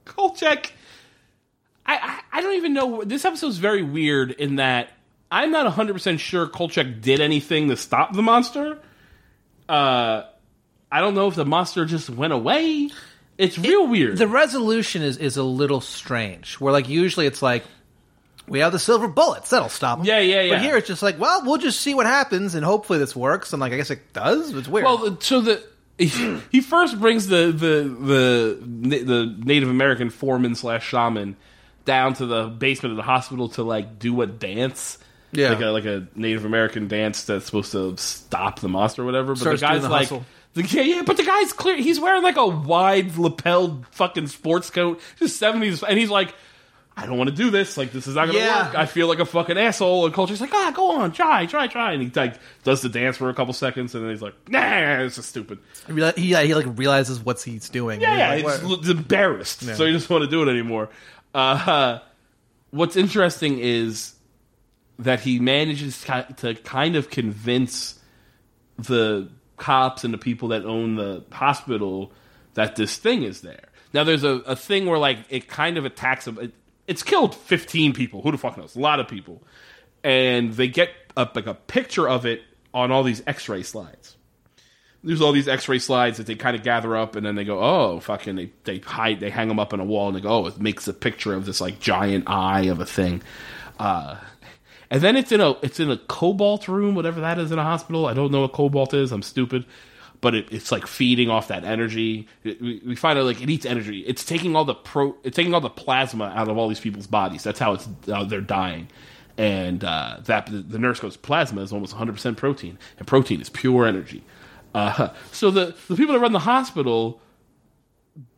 [0.05, 0.73] Kolchak,
[1.87, 3.03] I, I I don't even know.
[3.05, 4.91] This episode's very weird in that
[5.31, 8.79] I'm not 100 percent sure Kolchak did anything to stop the monster.
[9.69, 10.25] Uh,
[10.91, 12.91] I don't know if the monster just went away.
[13.41, 14.19] It's real weird.
[14.19, 16.55] The resolution is, is a little strange.
[16.55, 17.65] Where like usually it's like
[18.47, 20.07] we have the silver bullets that'll stop them.
[20.07, 20.55] Yeah, yeah, yeah.
[20.55, 23.53] But here it's just like, well, we'll just see what happens, and hopefully this works.
[23.53, 24.53] And like, I guess it does.
[24.53, 24.85] It's weird.
[24.85, 25.63] Well, so the
[25.99, 31.37] he first brings the the the the Native American foreman slash shaman
[31.85, 34.99] down to the basement of the hospital to like do a dance.
[35.33, 35.51] Yeah.
[35.51, 39.35] like a like a Native American dance that's supposed to stop the monster or whatever.
[39.35, 40.03] But Starts the guy's the like.
[40.03, 40.25] hustle.
[40.55, 41.77] The, yeah, yeah, but the guy's clear.
[41.77, 46.35] He's wearing like a wide lapelled fucking sports coat, just seventies, and he's like,
[46.97, 47.77] "I don't want to do this.
[47.77, 48.67] Like, this is not gonna Yeah.
[48.67, 48.75] work.
[48.77, 51.93] I feel like a fucking asshole." And Kolchak's like, "Ah, go on, try, try, try."
[51.93, 52.35] And he like
[52.65, 55.61] does the dance for a couple seconds, and then he's like, "Nah, this is stupid."
[55.87, 58.01] he, yeah, he like realizes what he's doing.
[58.01, 60.89] Yeah, And yeah, he's like, he's embarrassed, so he doesn't want to do it anymore.
[61.33, 62.01] Uh,
[62.71, 64.15] what's interesting is
[64.99, 66.05] that he manages
[66.39, 68.01] to kind of convince
[68.79, 69.29] the
[69.61, 72.13] cops and the people that own the hospital
[72.55, 73.69] that this thing is there.
[73.93, 76.39] Now, there's a, a thing where like it kind of attacks them.
[76.41, 76.53] It,
[76.89, 78.23] it's killed 15 people.
[78.23, 78.75] Who the fuck knows?
[78.75, 79.43] A lot of people,
[80.03, 82.43] and they get a, like a picture of it
[82.75, 84.17] on all these X-ray slides
[85.03, 87.59] there's all these X-ray slides that they kind of gather up, and then they go,
[87.59, 90.29] "Oh, fucking!" They they hide, they hang them up on a wall, and they go,
[90.29, 93.23] "Oh, it makes a picture of this like giant eye of a thing."
[93.79, 94.17] Uh,
[94.91, 97.63] and then it's in a it's in a cobalt room, whatever that is in a
[97.65, 98.07] hospital.
[98.07, 99.13] I don't know what cobalt is.
[99.13, 99.65] I'm stupid,
[100.21, 102.27] but it, it's like feeding off that energy.
[102.45, 104.01] It- we, we find out like it eats energy.
[104.01, 107.07] It's taking all the pro, it's taking all the plasma out of all these people's
[107.07, 107.43] bodies.
[107.43, 108.89] That's how it's uh, they're dying.
[109.39, 113.49] And uh, that the nurse goes, plasma is almost 100 percent protein, and protein is
[113.49, 114.23] pure energy.
[114.75, 117.21] Uh, so the the people that run the hospital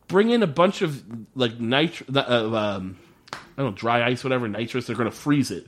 [0.09, 1.03] bring in a bunch of
[1.35, 2.21] like nitro, uh,
[2.77, 2.99] um,
[3.33, 4.87] I don't know, dry ice, whatever, nitrous.
[4.87, 5.67] They're going to freeze it.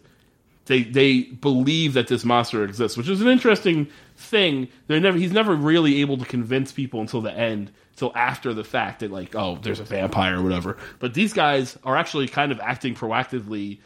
[0.66, 4.68] They they believe that this monster exists, which is an interesting thing.
[4.86, 8.64] They're never he's never really able to convince people until the end, until after the
[8.64, 10.78] fact that like oh there's a vampire or whatever.
[11.00, 13.78] But these guys are actually kind of acting proactively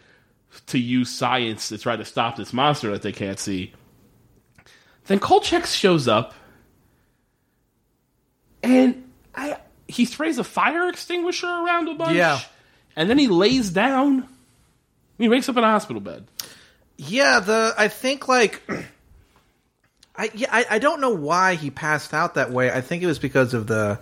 [0.67, 3.73] to use science to try to stop this monster that they can't see.
[5.07, 6.35] Then Kolchak shows up,
[8.63, 9.57] and I
[9.89, 12.17] he sprays a fire extinguisher around a bunch.
[12.17, 12.41] Yeah.
[12.95, 14.29] and then he lays down.
[15.19, 16.25] He wakes up in a hospital bed.
[16.99, 18.63] Yeah, the I think like.
[20.21, 22.73] I, yeah, I, I don't know why he passed out that way.
[22.73, 24.01] I think it was because of the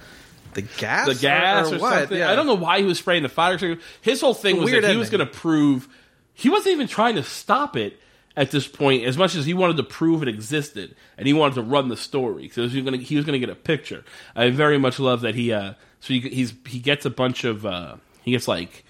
[0.54, 1.92] the gas, the gas or, what?
[1.92, 2.18] something.
[2.18, 2.32] Yeah.
[2.32, 3.82] I don't know why he was spraying the fire extinguisher.
[4.00, 5.86] His whole thing was that he was going to prove
[6.32, 8.00] he wasn't even trying to stop it
[8.34, 11.54] at this point as much as he wanted to prove it existed and he wanted
[11.54, 13.58] to run the story because he was going to he was going to get a
[13.58, 14.02] picture.
[14.34, 17.66] I very much love that he uh so he, he's he gets a bunch of
[17.66, 18.85] uh he gets like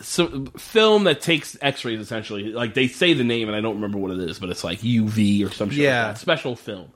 [0.00, 2.52] so film that takes X-rays essentially.
[2.52, 4.80] Like they say the name and I don't remember what it is, but it's like
[4.80, 5.80] UV or some shit.
[5.84, 6.08] Yeah.
[6.08, 6.90] like special film.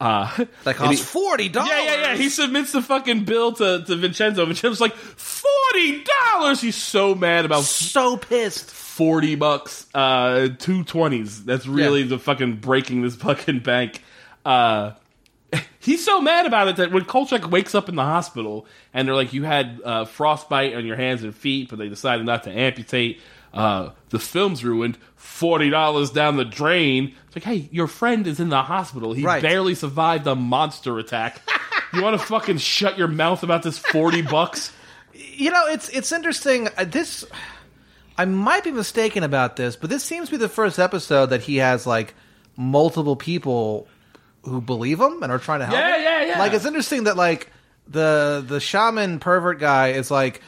[0.00, 0.26] Uh,
[0.64, 1.70] That costs he- forty dollars.
[1.70, 2.16] yeah, yeah, yeah.
[2.16, 4.44] He submits the fucking bill to, to Vincenzo.
[4.44, 6.60] Vincenzo's like, forty dollars.
[6.60, 8.68] He's so mad about so pissed.
[8.70, 9.86] forty bucks.
[9.94, 11.44] Uh, two twenties.
[11.44, 12.08] That's really Yeah.
[12.08, 14.02] the fucking breaking this fucking bank.
[14.44, 14.92] Uh,
[15.80, 19.14] he's so mad about it that when Kolchak wakes up in the hospital and they're
[19.14, 22.50] like, you had uh, frostbite on your hands and feet, but they decided not to
[22.50, 23.20] amputate.
[23.52, 24.96] Uh, the film's ruined.
[25.16, 27.14] Forty dollars down the drain.
[27.26, 29.12] It's like, hey, your friend is in the hospital.
[29.12, 29.42] He Right.
[29.42, 31.40] barely survived a monster attack.
[31.92, 34.72] you want to fucking shut your mouth about this forty bucks?
[35.14, 36.68] You know, it's it's interesting.
[36.78, 37.24] Uh, This
[38.16, 41.42] I might be mistaken about this, but this seems to be the first episode that
[41.42, 42.14] he has like
[42.56, 43.86] multiple people
[44.44, 45.78] who believe him and are trying to help.
[45.78, 46.02] Yeah, him.
[46.02, 46.38] yeah, yeah.
[46.38, 47.50] Like it's interesting that like
[47.88, 50.40] the the shaman pervert guy is like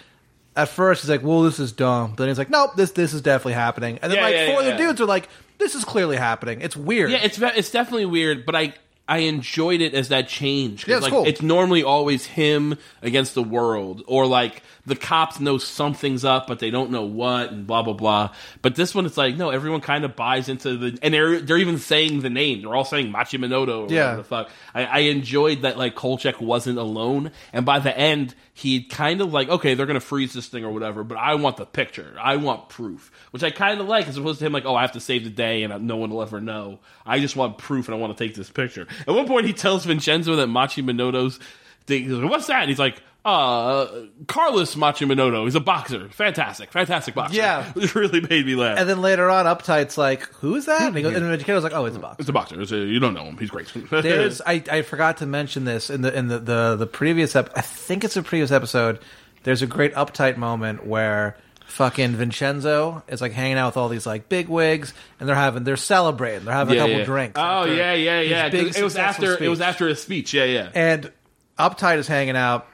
[0.56, 3.12] at first he's like, "Well, this is dumb," but then he's like, "Nope, this this
[3.12, 4.86] is definitely happening." And then Yeah, like yeah, four yeah, other yeah.
[4.88, 5.28] dudes are like,
[5.58, 7.10] "This is clearly happening." It's weird.
[7.10, 8.74] Yeah, it's ve- it's definitely weird, but I
[9.06, 10.88] I enjoyed it as that change.
[10.88, 11.26] Yeah, it's like, cool.
[11.26, 16.58] It's normally always him against the world, or like the cops know something's up, but
[16.58, 18.30] they don't know what, and blah blah blah.
[18.62, 21.58] But this one, it's like no, everyone kind of buys into the, and they're they're
[21.58, 22.62] even saying the name.
[22.62, 23.88] They're all saying Machimoto.
[23.88, 24.04] Or Yeah.
[24.04, 24.50] whatever the fuck.
[24.74, 29.32] I, I enjoyed that like Kolchak wasn't alone, and by the end, he kind of
[29.32, 32.16] like okay, they're gonna freeze this thing or whatever, but I want the picture.
[32.20, 34.82] I want proof, which I kind of like, as opposed to him like oh, I
[34.82, 36.78] have to save the day and no one will ever know.
[37.04, 38.86] I just want proof and I want to take this picture.
[39.00, 41.40] At one point, he tells Vincenzo that Machi Minoto's.
[41.86, 42.60] He's like, What's that?
[42.60, 43.86] And he's like, uh,
[44.26, 45.44] Carlos Machimoto.
[45.44, 46.08] He's a boxer.
[46.10, 47.36] Fantastic, fantastic boxer.
[47.36, 47.72] Yeah.
[47.76, 48.78] It really made me laugh.
[48.78, 51.72] And then later on, Updyke's like, "Who is that?" And, he goes, and Vincenzo's like,
[51.72, 52.16] "Oh, it's a boxer.
[52.20, 52.60] it's a boxer.
[52.60, 53.36] It's a, you don't know him.
[53.38, 53.72] He's great.
[53.90, 57.50] There's I, I forgot to mention this in the in the the, the previous ep-
[57.56, 59.00] I think it's a previous episode.
[59.42, 64.06] There's a great Updyke moment where fucking Vincenzo is like hanging out with all these
[64.06, 66.44] like big wigs and they're having they're celebrating.
[66.44, 67.04] They're having a couple yeah.
[67.04, 67.40] drinks.
[67.42, 68.42] Oh yeah, yeah, yeah, his yeah.
[68.50, 70.32] 'Cause big It was after it was after his speech.
[70.34, 70.70] Yeah, yeah.
[70.74, 71.10] and
[71.58, 72.66] Updyke is hanging out.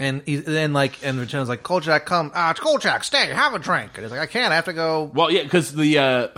[0.00, 3.58] And he's then like, and Vincenzo's like, Kolchak, come, ah, it's Kolchak, stay, have a
[3.58, 3.92] drink.
[3.96, 5.04] And he's like, I can't, I have to go.
[5.14, 6.28] Well, yeah, because the uh,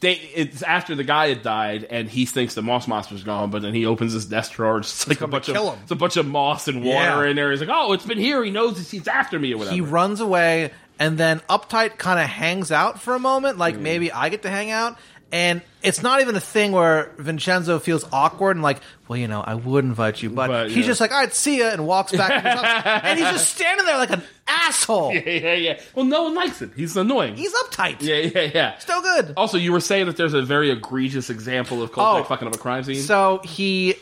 [0.00, 3.62] they it's after the guy had died, and he thinks the moss monster's gone, but
[3.62, 4.78] then he opens his desk drawer.
[4.78, 5.80] It's like a bunch of kill him.
[5.82, 7.30] it's a bunch of moss and water Yeah.
[7.30, 7.50] in there.
[7.50, 8.44] He's like, oh, it's been here.
[8.44, 9.74] He knows it's, he's after me or whatever.
[9.74, 13.80] He runs away, and then Updyke kind of hangs out for a moment, like Mm.
[13.80, 14.98] maybe I get to hang out.
[15.30, 19.42] And it's not even a thing where Vincenzo feels awkward and like, well, you know,
[19.42, 20.82] I would invite you, but, But, he's yeah.
[20.84, 22.42] just like, all right, see ya, and walks back.
[22.42, 25.12] to and he's just standing there like an asshole.
[25.14, 25.80] yeah, yeah, yeah.
[25.94, 26.72] Well, no one likes him.
[26.74, 27.36] He's annoying.
[27.36, 28.00] He's uptight.
[28.00, 28.78] yeah, yeah, yeah.
[28.78, 29.34] Still good.
[29.36, 32.28] Also, you were saying that there's a very egregious example of Kolchak Oh.
[32.28, 32.96] fucking up a crime scene.
[33.02, 33.96] So he,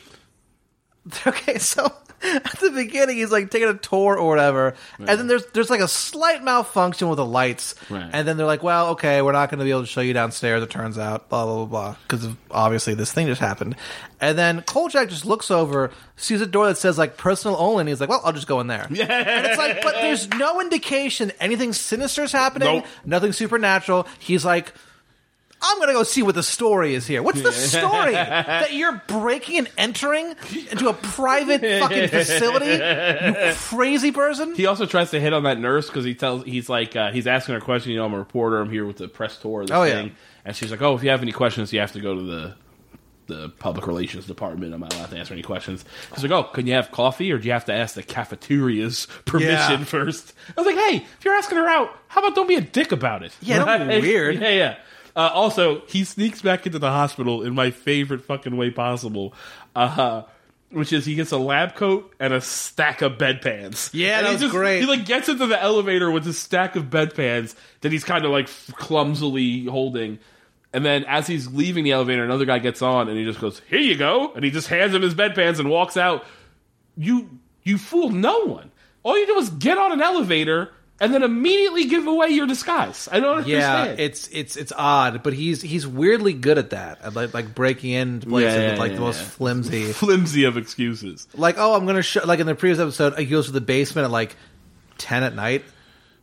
[1.26, 1.92] okay, so
[2.22, 5.80] at the beginning he's like taking a tour or whatever, and then there's there's like
[5.80, 8.08] a slight malfunction with the lights, Right.
[8.12, 10.12] and then they're like, well, okay, we're not going to be able to show you
[10.14, 10.62] downstairs.
[10.62, 13.76] It turns out, blah blah blah, blah, because obviously this thing just happened,
[14.20, 17.88] and then Kolchak just looks over, sees a door that says like personal only, and
[17.88, 18.86] he's like, well, I'll just go in there.
[18.90, 22.86] Yeah, and it's like, but there's no indication anything sinister is happening, Nope.
[23.04, 24.06] nothing supernatural.
[24.18, 24.72] He's like.
[25.62, 27.22] I'm gonna go see what the story is here.
[27.22, 30.34] What's the story that you're breaking and entering
[30.70, 32.66] into a private fucking facility?
[32.66, 34.54] You crazy person!
[34.54, 37.26] He also tries to hit on that nurse because he tells he's like uh, he's
[37.26, 37.92] asking her a question.
[37.92, 38.60] You know, I'm a reporter.
[38.60, 39.62] I'm here with the press tour.
[39.62, 39.94] This Oh, yeah.
[39.94, 40.12] thing.
[40.44, 42.54] and she's like, "Oh, if you have any questions, you have to go to the
[43.28, 44.72] the public relations department.
[44.72, 45.84] I'm not allowed to answer any questions."
[46.14, 49.06] She's like, "Oh, can you have coffee, or do you have to ask the cafeteria's
[49.24, 49.84] permission Yeah.
[49.84, 50.34] first?
[50.56, 52.92] I was like, "Hey, if you're asking her out, how about don't be a dick
[52.92, 53.32] about it?
[53.40, 54.36] Yeah, don't be weird.
[54.40, 54.76] Yeah, yeah."
[55.16, 59.32] Uh, also, he sneaks back into the hospital in my favorite fucking way possible.
[59.74, 60.22] Uh,
[60.70, 63.90] which is he gets a lab coat and a stack of bedpans.
[63.92, 64.80] Yeah, And that was just, great.
[64.80, 68.30] He like gets into the elevator with this stack of bedpans that he's kind of
[68.30, 70.18] like clumsily holding.
[70.72, 73.62] And then as he's leaving the elevator, another guy gets on and he just goes,
[73.68, 76.26] "Here you go," and he just hands him his bedpans and walks out.
[76.96, 78.70] You you fooled no one.
[79.02, 83.08] All you did was get on an elevator and then immediately give away your disguise.
[83.12, 84.00] I don't Yeah, understand.
[84.00, 87.90] it's it's it's odd, but he's he's weirdly good at that, at like like breaking
[87.92, 89.28] into places Yeah, with like yeah, the most yeah.
[89.28, 89.84] flimsy.
[89.92, 91.26] flimsy of excuses.
[91.34, 92.24] Like, oh, I'm gonna show.
[92.24, 94.36] Like in the previous episode, he goes to the basement at like
[94.98, 95.64] ten at night.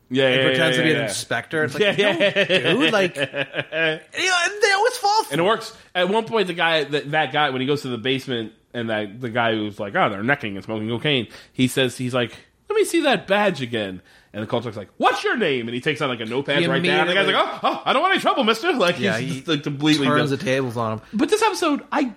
[0.10, 1.08] Yeah, and yeah, pretends yeah, to be yeah, an yeah.
[1.08, 1.64] inspector.
[1.64, 2.74] It's like, Yeah, no, yeah.
[2.74, 5.24] dude, like, you know, and they always fall.
[5.32, 5.76] And it works.
[5.96, 8.90] At one point, the guy, that, that guy, when he goes to the basement, and
[8.92, 12.36] that the guy who's like, oh, they're necking and smoking cocaine, he says, he's like,
[12.70, 14.02] let me see that badge again.
[14.34, 15.68] And the Kolchak's like, what's your name?
[15.68, 17.02] And he takes out like a notepad right down.
[17.02, 18.74] And the guy's like, oh, oh, I don't want any trouble, mister.
[18.78, 21.02] Like, Yeah, he's he just, like completely turns does- the tables on him.
[21.14, 22.14] But this episode, I,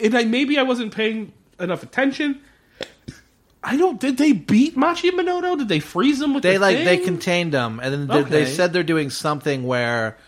[0.00, 2.40] and I maybe I wasn't paying enough attention.
[3.62, 3.98] I don't.
[3.98, 5.56] Did they beat Machi Minoto?
[5.56, 8.46] Did they freeze him with They the like they contained them, and then they, they
[8.46, 10.18] said they're doing something where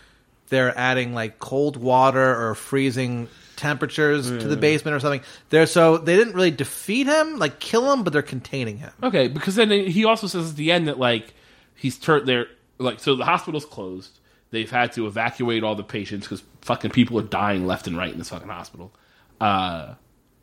[0.49, 5.21] they're adding like cold water or freezing temperatures to the basement or something.
[5.49, 8.91] They're so they didn't really defeat him, like kill him, but they're containing him.
[9.03, 11.33] Okay, because then he also says at the end that like
[11.75, 12.47] he's turned there,
[12.77, 14.19] like so the hospital's closed.
[14.49, 18.11] They've had to evacuate all the patients because fucking people are dying left and right
[18.11, 18.93] in this fucking hospital.
[19.41, 19.95] Uh,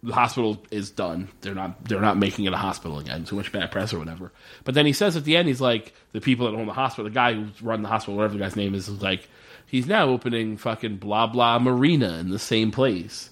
[0.03, 1.29] the hospital is done.
[1.41, 1.83] They're not.
[1.85, 3.25] They're not making it a hospital again.
[3.25, 4.33] Too much bad press or whatever.
[4.65, 7.05] But then he says at the end, he's like the people that own the hospital,
[7.05, 9.29] the guy who's run the hospital, whatever the guy's name is, is like
[9.75, 13.31] he's now opening fucking blah blah marina in the same place.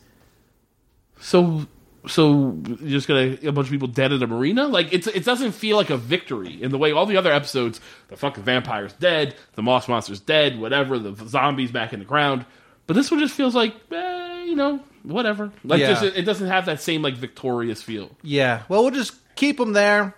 [1.21, 1.67] So
[2.07, 4.67] so you're just gonna a bunch of people dead at a marina?
[4.67, 7.81] Like it's it doesn't feel like a victory in the way all the other episodes.
[8.09, 10.99] The fucking vampire's dead, the moss monster's dead, whatever.
[10.99, 12.45] The zombies back in the ground.
[12.89, 15.53] But this one just feels like, eh, you know, whatever.
[15.63, 15.91] Like Yeah.
[16.01, 18.11] just, it doesn't have that same like victorious feel.
[18.23, 20.17] Yeah, well, we'll just keep him there.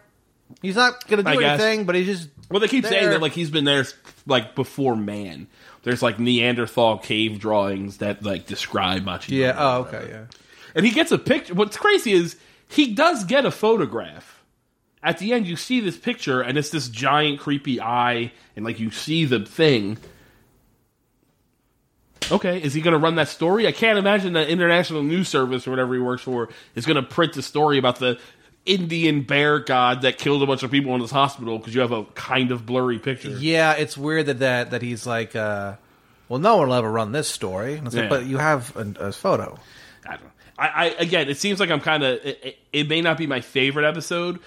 [0.63, 1.61] He's not going to I do guess.
[1.61, 3.85] anything, but he's just Well, they keep saying that like he's been there
[4.27, 5.49] like before man.
[5.85, 9.31] There's like Neanderthal cave drawings that like describe Machu.
[9.31, 9.55] Yeah.
[9.57, 10.09] Oh, okay.
[10.09, 10.25] Yeah.
[10.75, 11.55] And he gets a picture.
[11.55, 12.37] What's crazy is
[12.69, 14.43] he does get a photograph.
[15.03, 18.81] At the end, you see this picture, and it's this giant creepy eye, and like
[18.81, 19.99] you see the thing.
[22.33, 23.67] Okay, is he going to run that story?
[23.67, 27.03] I can't imagine that international news service or whatever he works for is going to
[27.03, 28.19] print the story about the
[28.67, 31.93] Indian bear god that killed a bunch of people in this hospital because you have
[31.93, 33.31] a kind of blurry picture.
[33.31, 35.75] Yeah, it's weird that that, that he's like, uh,
[36.29, 37.75] well, no one will ever run this story.
[37.75, 38.09] And like, Yeah.
[38.09, 39.59] but you have a, a photo.
[40.07, 40.31] I don't know.
[40.59, 42.25] I, I again, it seems like I'm kind of.
[42.25, 44.39] It, it- may not be my favorite episode,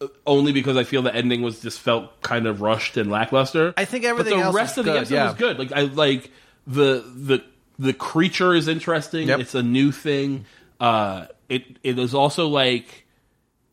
[0.00, 3.74] uh, only because I feel the ending was just felt kind of rushed and lackluster.
[3.76, 5.24] I think but everything the else rest of the episode yeah.
[5.26, 5.58] was good.
[5.58, 6.30] Like I like
[6.66, 7.44] the the
[7.78, 9.28] the creature is interesting.
[9.28, 9.40] Yep.
[9.40, 10.44] It's a new thing.
[10.80, 13.01] Uh, it it is also like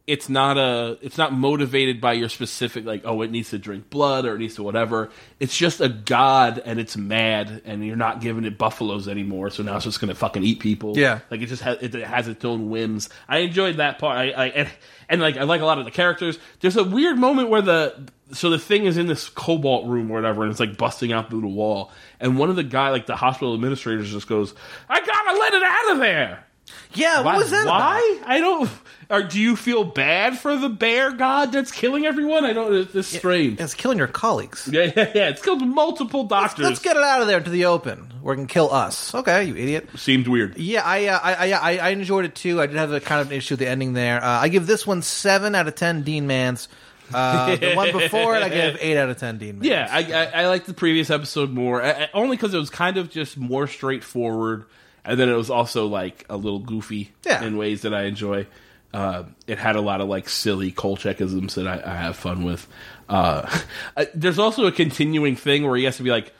[0.10, 3.92] it's not a it's not motivated by your specific like oh it needs to drink
[3.92, 5.12] blood or it needs to whatever.
[5.40, 9.52] It's just a god and it's mad and you're not giving it buffaloes anymore.
[9.52, 10.98] So now it's just gonna fucking eat people.
[10.98, 11.20] Yeah.
[11.30, 13.10] like it just has it has its own whims.
[13.28, 14.18] I enjoyed that part.
[14.18, 14.70] I, I and,
[15.10, 16.40] and like i like a lot of the characters.
[16.60, 20.16] There's a weird moment where the so the thing is in this cobalt room or
[20.16, 21.92] whatever and it's like busting out through the wall.
[22.20, 24.56] And one of the guy like the hospital administrators just goes
[24.90, 26.46] i gotta let it out of there
[26.94, 27.64] Yeah, what was that?
[27.64, 27.80] about?
[27.80, 28.22] why?
[28.26, 28.70] I don't.
[29.12, 32.46] Or do you feel bad for the bear god that's killing everyone?
[32.46, 32.74] I don't.
[32.76, 33.60] It's, it's strange.
[33.60, 34.70] It's killing your colleagues.
[34.72, 35.30] Yeah, yeah, yeah.
[35.30, 36.64] It's killed multiple doctors.
[36.64, 39.14] Let's get it out of there to the open, where it can kill us.
[39.16, 39.90] Okay, you idiot.
[39.96, 40.58] Seemed weird.
[40.58, 42.62] Yeah, I, uh, I, I, I, enjoyed it too.
[42.62, 44.24] I did have a kind of an issue with the ending there.
[44.24, 46.68] Uh, I give this one seven out of ten Dean Mans.
[47.12, 49.66] Uh, the one before it, I give eight out of ten Dean Mans.
[49.66, 52.70] Yeah, I, I, I liked the previous episode more, I, I- only because it was
[52.70, 54.66] kind of just more straightforward,
[55.10, 57.44] and then it was also like a little goofy Yeah.
[57.44, 58.48] in ways that I enjoy.
[58.94, 62.68] Uh, it had a lot of like silly Kolchakisms that I, I have fun with.
[63.08, 63.48] Uh,
[63.98, 66.34] I- there's also a continuing thing where he has to be like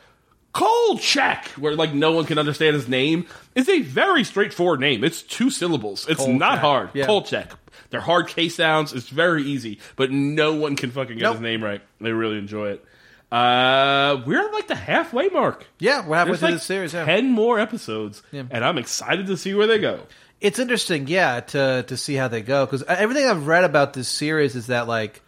[0.52, 3.26] Kolchak, where like no one can understand his name.
[3.54, 5.04] It's a very straightforward name.
[5.04, 6.06] It's two syllables.
[6.08, 6.90] It's not hard.
[6.94, 7.06] yeah.
[7.06, 7.52] Kolchak.
[7.90, 8.92] They're hard K sounds.
[8.92, 11.34] It's very easy, but no one can fucking get Nope.
[11.34, 11.80] his name right.
[12.00, 12.84] They really enjoy it.
[13.30, 15.66] Uh, we're at like the halfway mark.
[15.78, 16.92] yeah, we're halfway There's through like this series.
[16.94, 17.04] Yeah.
[17.04, 18.42] ten more episodes, Yeah.
[18.50, 20.00] and I'm excited to see where they go.
[20.40, 24.08] It's interesting, yeah, to to see how they go because everything I've read about this
[24.08, 25.22] series is that like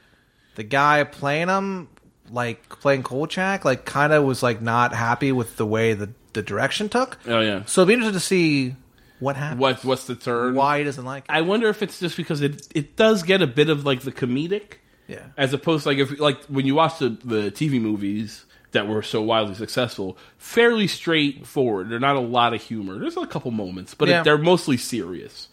[0.57, 1.89] the guy playing him,
[2.31, 6.43] like playing Kolchak, like kind of was like not happy with the way the the
[6.43, 7.19] direction took.
[7.27, 7.65] Oh yeah.
[7.67, 8.75] So it'd be interesting to see
[9.21, 9.61] what happens.
[9.61, 10.55] What what's the turn?
[10.55, 11.31] Why he doesn't like it.
[11.31, 14.13] I wonder if it's just because it it does get a bit of like the
[14.13, 14.79] comedic,
[15.09, 15.27] Yeah.
[15.37, 19.03] as opposed to like if like when you watch the the TV movies that were
[19.03, 21.91] so wildly successful, fairly straightforward.
[21.91, 22.99] There's not a lot of humor.
[22.99, 24.21] There's a couple moments, but Yeah.
[24.21, 25.49] it, they're mostly serious.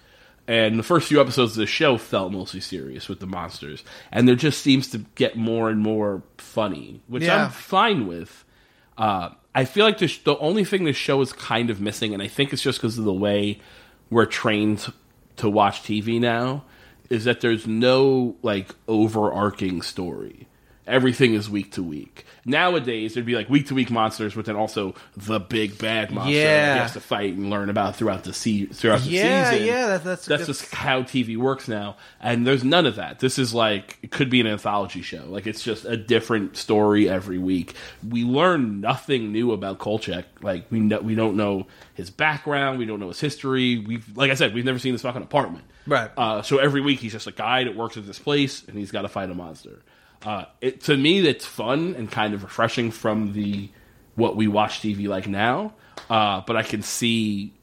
[0.47, 4.28] And the first few episodes of the show felt mostly serious with the monsters, and
[4.28, 7.45] there just seems to get more and more funny, which Yeah.
[7.45, 8.45] I'm fine with.
[8.97, 12.14] Uh, I feel like the, sh- the only thing the show is kind of missing,
[12.14, 13.60] and I think it's just because of the way
[14.10, 14.91] we're trained
[15.38, 16.64] to watch TV now,
[17.10, 20.45] is that there's no like overarching story.
[20.88, 22.26] Everything is week to week.
[22.45, 26.34] Nowadays, there'd be like week to week monsters, but then also the big bad monster
[26.34, 26.74] that Yeah.
[26.74, 29.68] he has to fight and learn about throughout the se- throughout the Yeah, season.
[29.68, 33.20] yeah, that- that's- that's just how TV works now, and there's none of that.
[33.20, 35.26] This is like it could be an anthology show.
[35.30, 37.76] Like it's just a different story every week.
[38.07, 40.26] We learn nothing new about Kolchak.
[40.41, 42.80] Like we know, we don't know his background.
[42.80, 43.78] We don't know his history.
[43.78, 45.66] We've like I said, we've never seen this fucking apartment.
[45.90, 46.12] Right.
[46.16, 48.92] Uh, so every week he's just a guy that works at this place, and he's
[48.92, 49.82] got to fight a monster.
[50.24, 53.70] Uh, it to me, it's fun and kind of refreshing from the
[54.16, 55.74] what we watch TV like now.
[56.10, 57.54] Uh, but I can see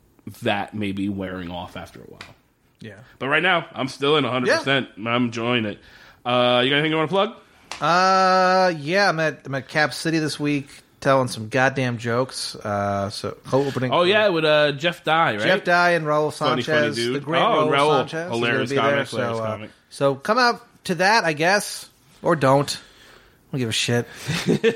[0.43, 2.35] that maybe wearing off after a while.
[2.81, 2.99] Yeah.
[3.19, 4.89] But right now, I'm still in 100%.
[4.99, 5.79] I'm enjoying it.
[6.25, 7.37] Uh, you got anything you want to plug?
[7.81, 12.55] Uh, yeah, I'm at I'm at Cap City this week, telling some goddamn jokes.
[12.57, 13.93] Uh, so opening.
[13.93, 15.43] Oh, yeah, with uh, Jeff Dye, right?
[15.43, 17.17] Jeff Dye and Raul Sanchez, funny dude.
[17.17, 17.99] the great Oh, Raul, Raul.
[18.11, 19.05] Sanchez, Hilarious comic, there.
[19.05, 19.71] hilarious so, uh, comic.
[19.91, 21.89] so come out to that, I guess,
[22.23, 22.71] or don't.
[22.77, 24.07] I don't give a shit.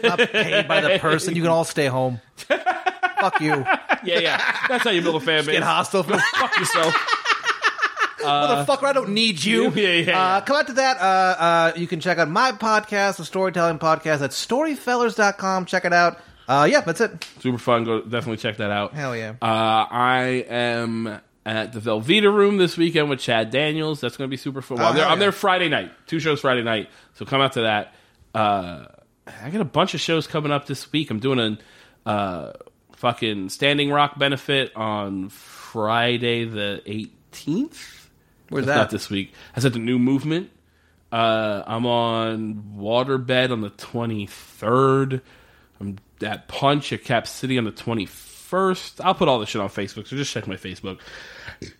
[0.02, 1.34] Not paid by the person.
[1.34, 2.20] You can all stay home.
[2.36, 3.64] Fuck you.
[4.04, 4.56] Yeah, yeah.
[4.68, 5.54] That's how you build a fan base.
[5.56, 6.02] Get hostile.
[6.38, 6.94] Fuck yourself.
[8.24, 9.70] Motherfucker, I don't need you.
[9.74, 10.20] Yeah, yeah, yeah.
[10.36, 10.98] Uh, come out to that.
[10.98, 15.64] Uh, uh, you can check out my podcast, the storytelling podcast, at storyfellers.com.
[15.66, 16.18] Check it out.
[16.48, 17.24] Uh, yeah, that's it.
[17.38, 17.84] Super fun.
[17.84, 18.92] Go definitely check that out.
[18.92, 19.34] Hell yeah.
[19.40, 19.44] Uh,
[19.90, 24.00] I am at the Velveeta Room this weekend with Chad Daniels.
[24.00, 24.78] That's going to be super fun.
[24.78, 25.32] Well, I'm, there, Oh, hell I'm there.
[25.32, 25.92] Friday night.
[26.06, 26.88] Two shows Friday night.
[27.14, 27.94] So come out to that.
[28.34, 28.86] Uh,
[29.42, 31.10] I got a bunch of shows coming up this week.
[31.10, 31.58] I'm doing
[32.04, 32.52] a uh,
[32.96, 36.82] fucking Standing Rock benefit on Friday the
[37.32, 37.99] 18th.
[38.50, 38.82] Where's That's that?
[38.82, 39.32] Not this week.
[39.56, 40.50] I said the new movement.
[41.10, 45.22] Uh, I'm on Waterbed on the 23rd.
[45.80, 49.00] I'm at Punch at Cap City on the 21st.
[49.02, 50.98] I'll put all this shit on Facebook, so just check my Facebook.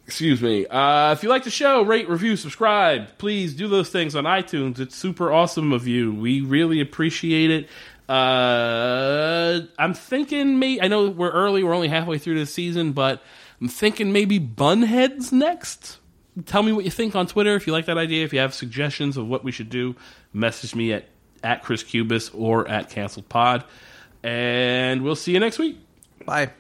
[0.07, 0.67] Excuse me.
[0.67, 3.19] Uh, if you like the show, rate, review, subscribe.
[3.19, 4.79] Please do those things on iTunes.
[4.79, 6.13] It's super awesome of you.
[6.13, 7.69] We really appreciate it.
[8.09, 11.63] Uh, I'm thinking, may I know we're early.
[11.63, 13.23] We're only halfway through the season, but
[13.61, 16.00] I'm thinking maybe Bunheads next.
[16.47, 18.25] Tell me what you think on Twitter if you like that idea.
[18.25, 19.97] If you have suggestions of what we should do,
[20.33, 21.07] message me at
[21.43, 23.65] at Chris Cubis or at Canceled Pod,
[24.23, 25.79] and we'll see you next week.
[26.25, 26.51] Bye.